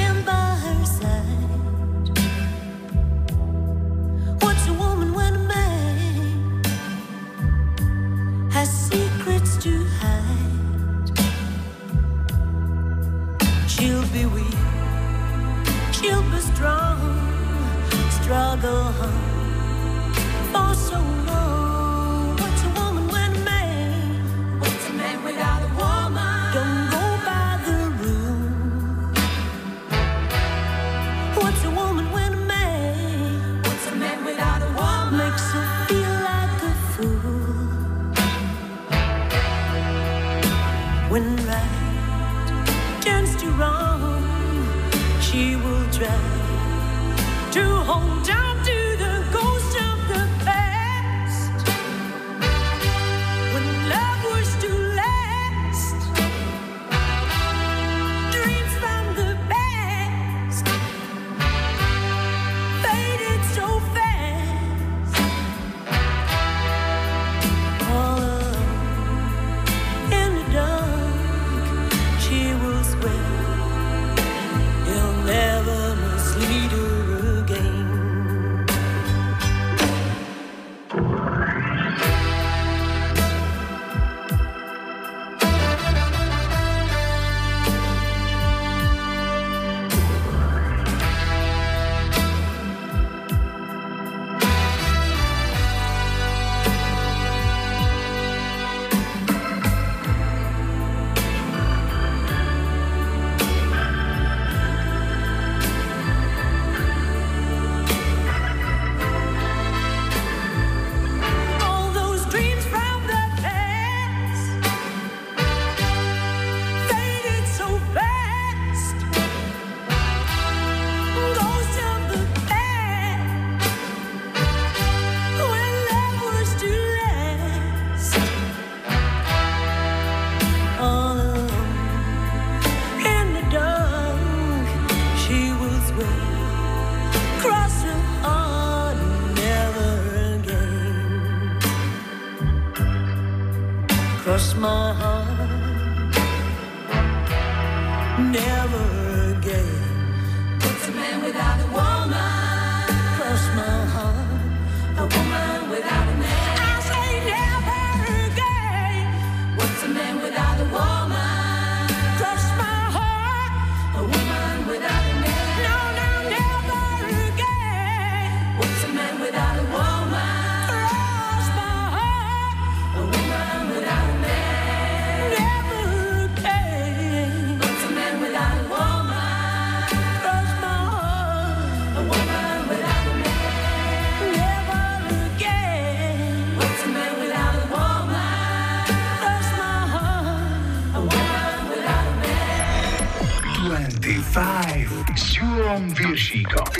[18.62, 19.25] Go home.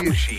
[0.06, 0.35] Piršíkom.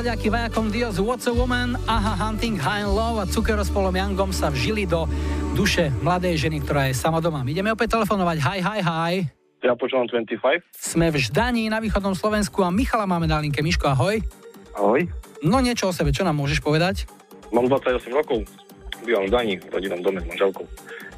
[0.00, 3.92] Sladiaky vajakom Dios What's a Woman, Aha Hunting High and Low a Cukero s Polom
[3.92, 5.04] Youngom sa vžili do
[5.52, 7.44] duše mladej ženy, ktorá je sama doma.
[7.44, 8.40] Ideme opäť telefonovať.
[8.40, 9.12] Hi, hi, hi.
[9.60, 10.40] Ja počúvam 25.
[10.72, 13.60] Sme v Ždaní na východnom Slovensku a Michala máme na linke.
[13.60, 14.24] Miško, ahoj.
[14.72, 15.04] Ahoj.
[15.44, 17.04] No niečo o sebe, čo nám môžeš povedať?
[17.52, 18.48] Mám 28 rokov.
[19.04, 20.64] Bývam v Dani, v rodinnom dome s manželkou.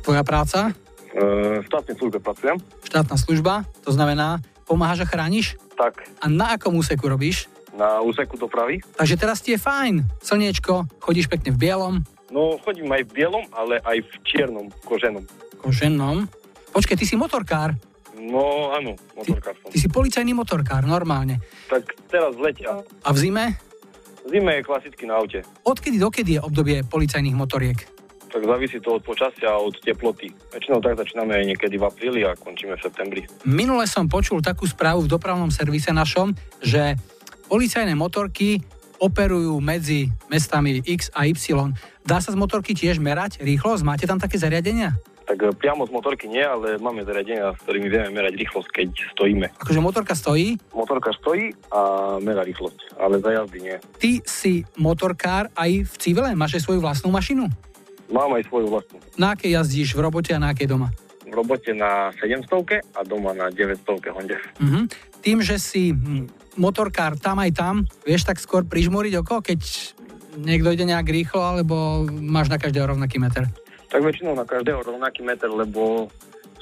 [0.03, 0.75] Tvoja práca?
[1.15, 2.59] E, v štátnej službe pracujem.
[2.83, 5.55] Štátna služba, to znamená, pomáhaš a chrániš?
[5.79, 6.03] Tak.
[6.19, 7.52] A na akom úseku robíš?
[7.73, 8.85] Na úseku dopravy.
[9.01, 10.05] Takže teraz ti je fajn.
[10.21, 11.95] Slniečko, chodíš pekne v bielom.
[12.29, 15.25] No, chodím aj v bielom, ale aj v čiernom, koženom.
[15.61, 16.29] Koženom.
[16.73, 17.77] Počkej, ty si motorkár.
[18.17, 19.69] No, áno, motorkár som.
[19.73, 21.41] Ty si policajný motorkár, normálne.
[21.69, 22.65] Tak teraz lete.
[22.69, 23.45] A v zime?
[24.23, 25.43] V zime je klasicky na aute.
[25.65, 27.79] Odkedy dokedy je obdobie policajných motoriek?
[28.33, 30.33] Tak závisí to od počasia a od teploty.
[30.57, 33.21] Väčšinou tak začíname aj niekedy v apríli a končíme v septembri.
[33.45, 36.33] Minule som počul takú správu v dopravnom servise našom,
[36.65, 36.97] že
[37.53, 38.65] policajné motorky
[38.97, 41.53] operujú medzi mestami X a Y.
[42.01, 43.85] Dá sa z motorky tiež merať rýchlosť?
[43.85, 44.97] Máte tam také zariadenia?
[45.29, 48.89] Tak e, priamo z motorky nie, ale máme zariadenia, s ktorými vieme merať rýchlosť, keď
[49.13, 49.47] stojíme.
[49.61, 50.57] Akože motorka stojí?
[50.73, 53.77] Motorka stojí a mera rýchlosť, ale za jazdy nie.
[54.01, 56.33] Ty si motorkár aj v civile?
[56.33, 57.53] Máš aj svoju vlastnú mašinu?
[58.09, 58.97] Mám aj svoju vlastnú.
[59.21, 60.89] Na akej jazdíš v robote a na akej doma?
[61.29, 64.41] V robote na 700 a doma na 900 Honde.
[64.57, 64.81] Mhm.
[65.21, 67.75] Tým, že si hm, motorkár tam aj tam,
[68.05, 69.61] vieš tak skôr prižmúriť oko, keď
[70.41, 73.49] niekto ide nejak rýchlo, alebo máš na každého rovnaký meter?
[73.93, 76.09] Tak väčšinou na každého rovnaký meter, lebo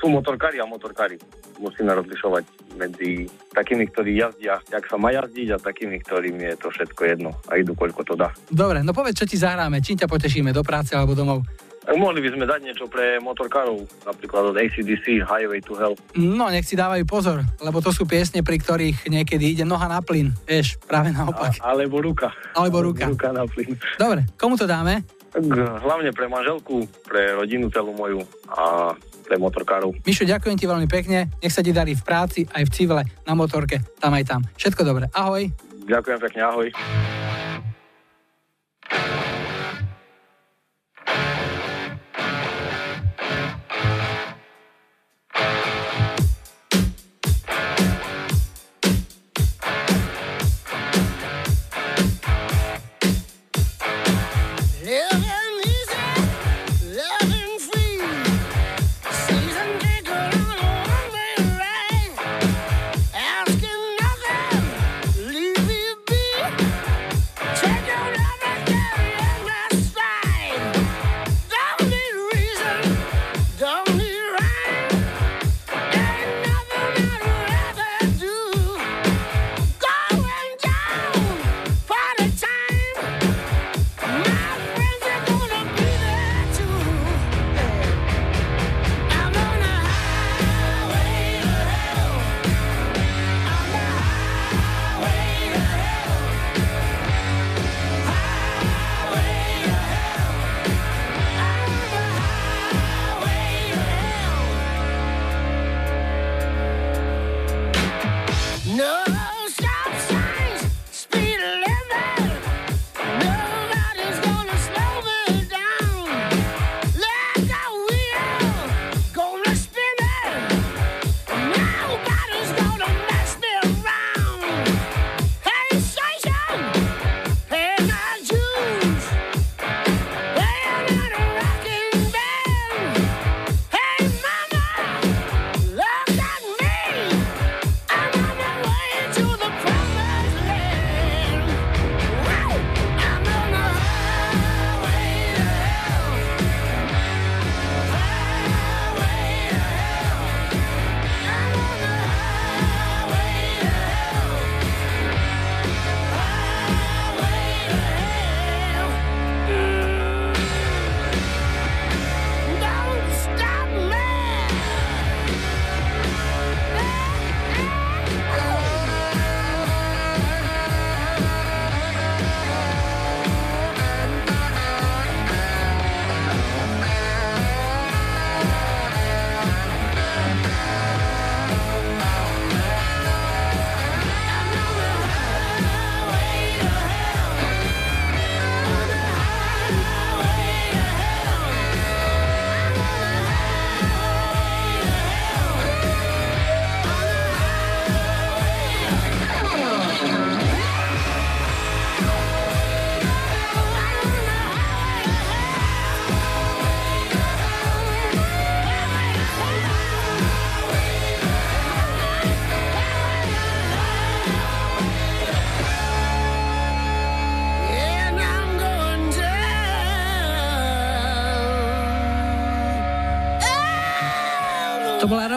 [0.01, 1.21] sú motorkári a motorkári.
[1.61, 6.73] Musíme rozlišovať medzi takými, ktorí jazdia, jak sa má jazdiť a takými, ktorým je to
[6.73, 8.33] všetko jedno a idú koľko to dá.
[8.49, 11.45] Dobre, no povedz, čo ti zahráme, čím ťa potešíme, do práce alebo domov?
[11.81, 15.97] Tak mohli by sme dať niečo pre motorkárov, napríklad od ACDC, Highway to Hell.
[16.13, 20.05] No, nech si dávajú pozor, lebo to sú piesne, pri ktorých niekedy ide noha na
[20.05, 21.57] plyn, vieš, práve naopak.
[21.57, 22.37] A, alebo ruka.
[22.53, 23.09] Alebo ruka.
[23.09, 23.81] Ruka na plyn.
[23.97, 25.03] Dobre, komu to dáme?
[25.33, 25.47] Tak
[25.81, 28.93] hlavne pre manželku, pre rodinu celú moju a
[29.25, 29.95] pre motorkárov.
[30.03, 33.33] Mišo, ďakujem ti veľmi pekne, nech sa ti darí v práci, aj v civile, na
[33.33, 34.41] motorke, tam aj tam.
[34.59, 35.49] Všetko dobre, ahoj.
[35.87, 36.69] Ďakujem pekne, ahoj.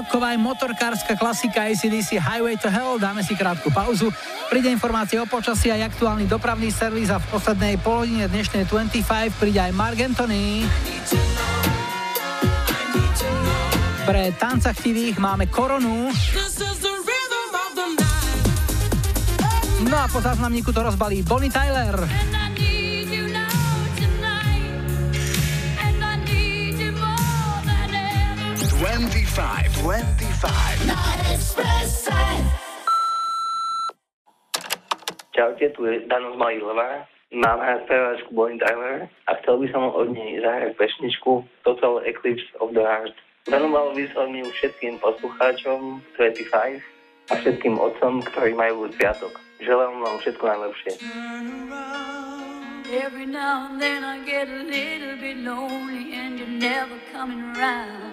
[0.02, 2.98] Roková aj motorkárska klasika ACDC Highway to Hell.
[2.98, 4.10] Dáme si krátku pauzu.
[4.50, 9.62] Príde informácie o počasí aj aktuálny dopravný servis a v poslednej polodine dnešnej 25 príde
[9.62, 10.66] aj Mark Anthony.
[14.04, 16.10] Pre tancachtivých máme koronu.
[19.84, 22.33] No a po záznamníku to rozbalí Bonnie Tyler.
[29.34, 30.86] 25, 25.
[30.86, 30.94] Na
[31.34, 32.14] Expresse.
[35.34, 37.10] Čaute, tu je Dano z Malilova.
[37.34, 42.46] Mám rád speváčku Bonnie Tyler a chcel by som od nej zahrať pesničku Total Eclipse
[42.62, 43.18] of the Heart.
[43.50, 46.86] Venoval by som ju všetkým poslucháčom 25
[47.26, 49.34] a všetkým otcom, ktorí majú sviatok.
[49.66, 50.92] Želám vám všetko najlepšie.
[52.94, 58.13] Every now and then I get a little bit lonely and you're never coming around.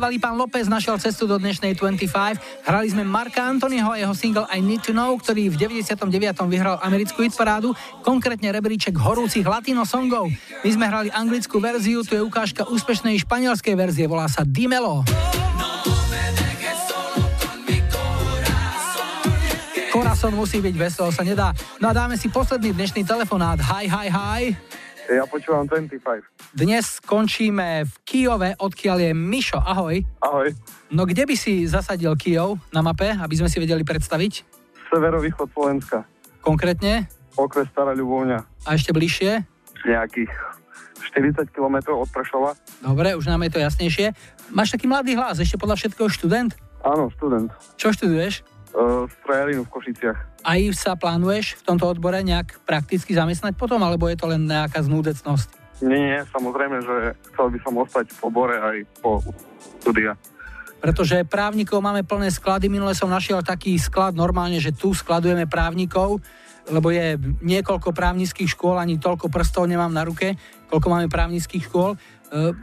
[0.00, 2.64] bývalý pán López našiel cestu do dnešnej 25.
[2.64, 6.08] Hrali sme Marka Antonyho a jeho single I Need to Know, ktorý v 99.
[6.48, 10.32] vyhral americkú hitparádu, konkrétne rebríček horúcich latino songov.
[10.64, 15.04] My sme hrali anglickú verziu, tu je ukážka úspešnej španielskej verzie, volá sa Dimelo.
[19.92, 21.52] Corazon musí byť, toho sa nedá.
[21.76, 23.60] No a dáme si posledný dnešný telefonát.
[23.68, 24.56] Hi, hi, hi.
[25.10, 26.22] Ja počúvam 25.
[26.54, 29.62] Dnes skončíme v Kijove, odkiaľ je Mišo.
[29.62, 30.02] Ahoj.
[30.18, 30.50] Ahoj.
[30.90, 34.42] No kde by si zasadil Kijov na mape, aby sme si vedeli predstaviť?
[34.90, 36.02] Severovýchod Slovenska.
[36.42, 37.06] Konkrétne?
[37.38, 38.66] Okres Stará Ľubovňa.
[38.66, 39.46] A ešte bližšie?
[39.86, 40.26] Nejakých
[41.14, 42.58] 40 km od Prešova.
[42.82, 44.10] Dobre, už nám je to jasnejšie.
[44.50, 46.58] Máš taký mladý hlas, ešte podľa všetkého študent?
[46.82, 47.54] Áno, študent.
[47.78, 48.42] Čo študuješ?
[48.74, 50.18] Uh, strojarinu v Košiciach.
[50.42, 54.82] Aj sa plánuješ v tomto odbore nejak prakticky zamestnať potom, alebo je to len nejaká
[54.82, 55.59] znúdecnosť?
[55.80, 56.96] Nie, nie, samozrejme, že
[57.32, 59.24] chcel by som ostať v obore aj po
[59.80, 60.12] studia.
[60.80, 62.72] Pretože právnikov máme plné sklady.
[62.72, 66.24] Minule som našiel taký sklad normálne, že tu skladujeme právnikov,
[66.68, 70.36] lebo je niekoľko právnických škôl, ani toľko prstov nemám na ruke,
[70.72, 72.00] koľko máme právnických škôl.
[72.32, 72.56] Uh,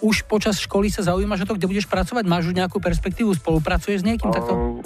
[0.00, 2.24] už počas školy sa zaujímaš o to, kde budeš pracovať?
[2.24, 3.36] Máš už nejakú perspektívu?
[3.36, 4.52] Spolupracuješ s niekým takto?
[4.52, 4.80] Uh,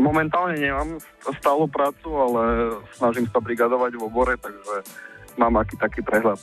[0.00, 1.00] momentálne nemám
[1.40, 2.42] stálu prácu, ale
[2.96, 4.88] snažím sa brigadovať v obore, takže
[5.36, 6.40] mám aký taký prehľad.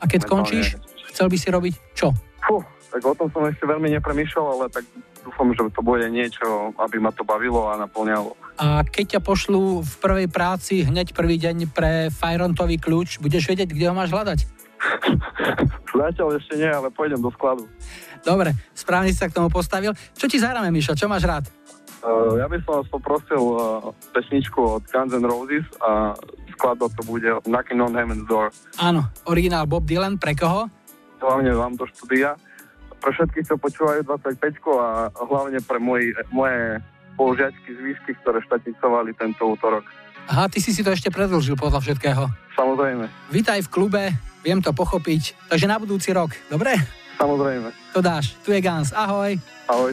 [0.00, 0.76] A keď skončíš,
[1.12, 2.12] chcel by si robiť čo?
[2.44, 2.60] Fú,
[2.92, 4.84] tak o tom som ešte veľmi nepremýšľal, ale tak
[5.26, 8.38] dúfam, že to bude niečo, aby ma to bavilo a naplňalo.
[8.56, 13.74] A keď ťa pošlú v prvej práci hneď prvý deň pre Fajrontový kľúč, budeš vedieť,
[13.74, 14.38] kde ho máš hľadať?
[15.96, 17.66] Zatiaľ ešte nie, ale pôjdem do skladu.
[18.22, 19.96] Dobre, správne si sa k tomu postavil.
[20.14, 20.96] Čo ti zahráme, Mišo?
[20.96, 21.44] Čo máš rád?
[22.06, 26.14] Uh, ja by som vás poprosil uh, pesničku od Guns N' Roses a
[26.56, 28.50] skladba to bude Knocking on Heaven's Door.
[28.80, 30.72] Áno, originál Bob Dylan, pre koho?
[31.20, 32.34] Hlavne vám do štúdia.
[32.96, 34.40] Pre všetkých, čo počúvajú 25
[34.80, 36.80] a hlavne pre moji, moje
[37.14, 39.84] spolužiačky z výšky, ktoré štatnicovali tento útorok.
[40.26, 42.26] Aha, ty si si to ešte predlžil podľa všetkého.
[42.58, 43.06] Samozrejme.
[43.30, 44.02] Vítaj v klube,
[44.42, 45.48] viem to pochopiť.
[45.52, 46.74] Takže na budúci rok, dobre?
[47.16, 47.72] Samozrejme.
[47.96, 49.38] To dáš, tu je Gans, ahoj.
[49.70, 49.92] Ahoj.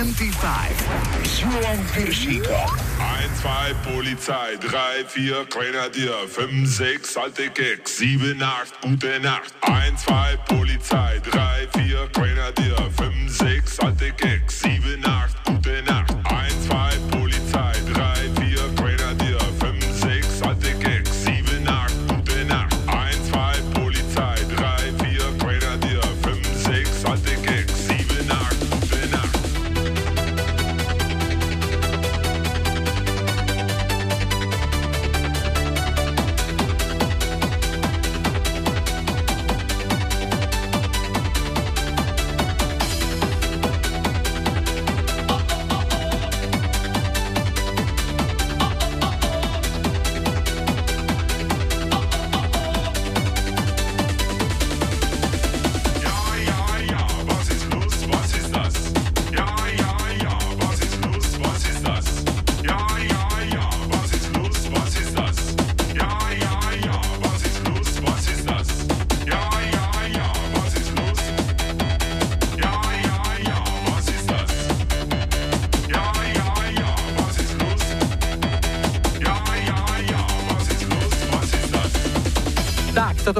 [0.00, 0.88] 25
[1.24, 2.70] s Julom Piršíkom.
[3.20, 9.52] 1, 2, Polizei, 3, 4, Grenadier, 5, 6, alte Keks, 7, 8, gute Nacht.
[9.60, 14.79] 1, 2, Polizei, 3, 4, Grenadier, 5, 6, alte Keks, 7,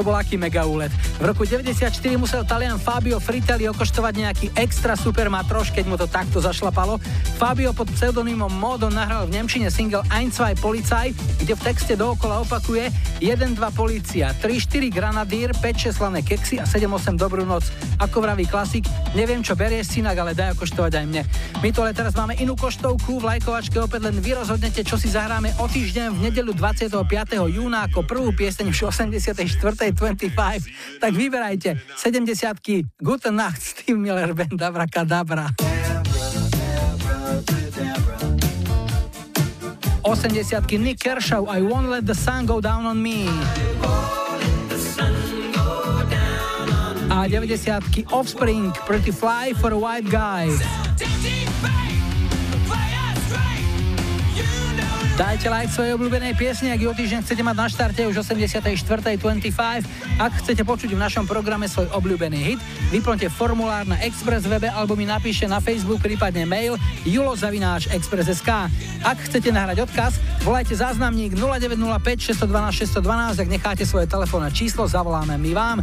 [0.01, 0.89] Toto bol aký mega úlet.
[1.21, 6.09] V roku 94 musel Talian Fabio Fritelli okoštovať nejaký extra super matroš, keď mu to
[6.09, 6.97] takto zašlapalo.
[7.37, 12.41] Fabio pod pseudonymom Modo nahral v Nemčine single Ein, zwei Polizei, kde v texte dookola
[12.41, 12.89] opakuje
[13.21, 17.69] 1, 2 policia, 3, 4 granadír, 5, 6 slané keksy a 7, 8 dobrú noc.
[18.01, 21.21] Ako vraví klasik, neviem čo berieš synak, ale daj okoštovať aj mne.
[21.61, 25.13] My tu ale teraz máme inú koštovku, v lajkovačke opäť len vy rozhodnete, čo si
[25.13, 27.05] zahráme o týždeň v nedeľu 25.
[27.53, 29.93] júna ako prvú pieseň v 84.
[29.93, 30.33] 25.
[30.97, 35.53] Tak vyberajte 70 Guten Nacht, Steve Miller Band Abracadabra.
[40.01, 43.29] 80 Nick Kershaw I Won't Let the Sun Go Down on Me.
[47.13, 50.49] A 90 Offspring Pretty Fly for a White Guy.
[55.19, 59.11] Dajte like svojej obľúbenej piesne, ak ju o týždeň chcete mať na štarte už 84.25.
[60.15, 62.59] Ak chcete počuť v našom programe svoj obľúbený hit,
[62.95, 68.49] vyplňte formulár na Express webe alebo mi napíšte na Facebook, prípadne mail julozavináč.express.sk.
[69.03, 70.15] Ak chcete nahrať odkaz,
[70.47, 75.77] volajte záznamník 0905 612 612, ak necháte svoje telefónne číslo, zavoláme my vám.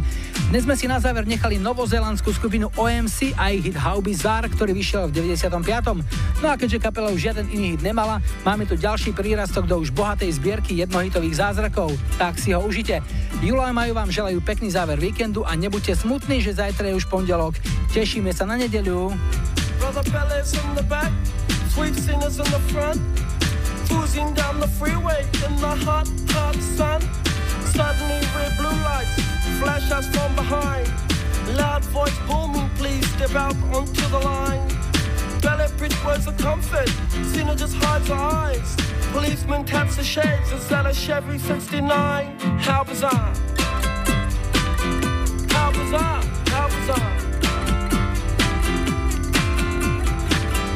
[0.49, 4.73] Dnes sme si na záver nechali novozelandskú skupinu OMC a ich hit How Bizarre, ktorý
[4.73, 6.01] vyšiel v 95.
[6.41, 9.91] No a keďže kapela už žiaden iný hit nemala, máme tu ďalší prírastok do už
[9.91, 11.91] bohatej zbierky jednohitových zázrakov.
[12.15, 13.03] Tak si ho užite.
[13.43, 17.11] Julo a Maju vám želajú pekný záver víkendu a nebuďte smutní, že zajtra je už
[17.11, 17.59] pondelok.
[17.91, 19.11] Tešíme sa na nedeľu.
[31.57, 34.78] Loud voice booming, please step out onto the line.
[35.41, 36.89] Ballet bridge words of comfort,
[37.31, 38.75] Cena just hides her eyes.
[39.11, 42.39] Policeman taps the shades, and that a Chevy 69?
[42.59, 43.33] How bizarre!
[45.49, 46.23] How bizarre!
[46.53, 47.29] How bizarre!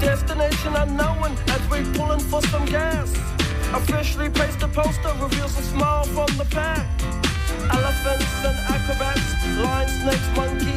[0.01, 3.13] Destination unknown as we're pulling for some gas.
[3.73, 6.87] Officially placed a poster reveals a smile from the pack.
[7.71, 10.72] Elephants and acrobats, lion, snakes, monkey.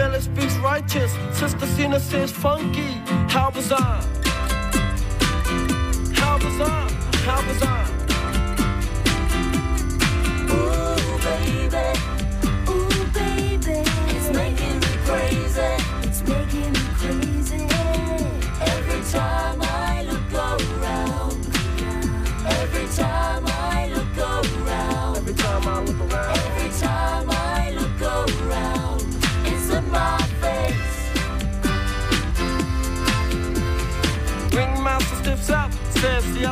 [0.00, 2.92] Billy speaks righteous, Sister Cena says funky.
[3.28, 4.00] How bizarre!
[6.14, 6.88] How bizarre!
[7.26, 7.86] How bizarre!
[7.86, 7.89] Ooh,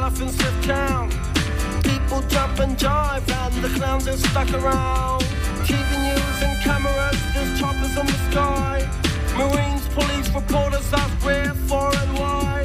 [0.09, 1.11] elephants lift town.
[1.83, 5.21] People jump and jive, and the clowns are stuck around.
[5.69, 8.89] TV news and cameras, there's choppers in the sky.
[9.37, 12.63] Marines, police, reporters ask where, for, and why.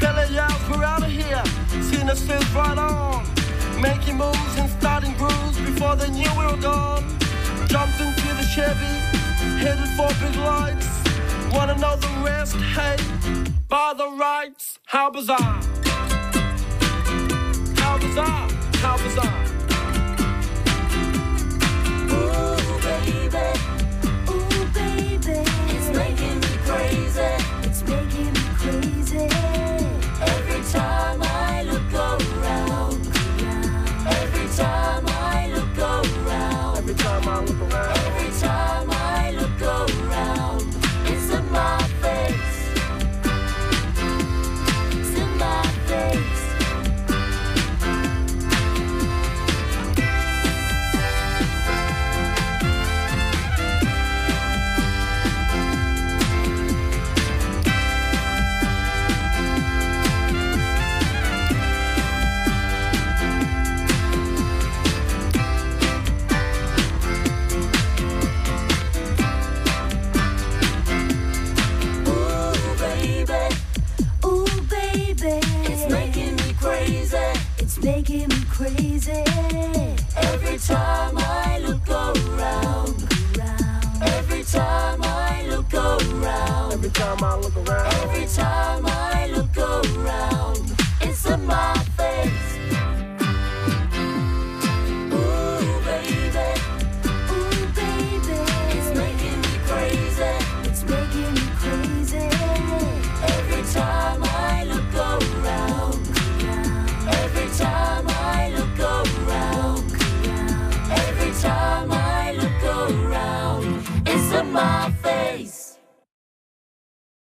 [0.00, 1.44] Billy yells, we're out of here.
[1.82, 3.22] Cena says right on.
[3.82, 7.04] Making moves and starting grooves before they knew we were gone.
[7.66, 8.94] Jumped into the Chevy,
[9.60, 10.88] headed for big lights.
[11.52, 12.56] Wanna know the rest?
[12.56, 12.96] Hey,
[13.68, 14.78] by the rights.
[14.86, 15.71] How bizarre!
[18.14, 18.51] How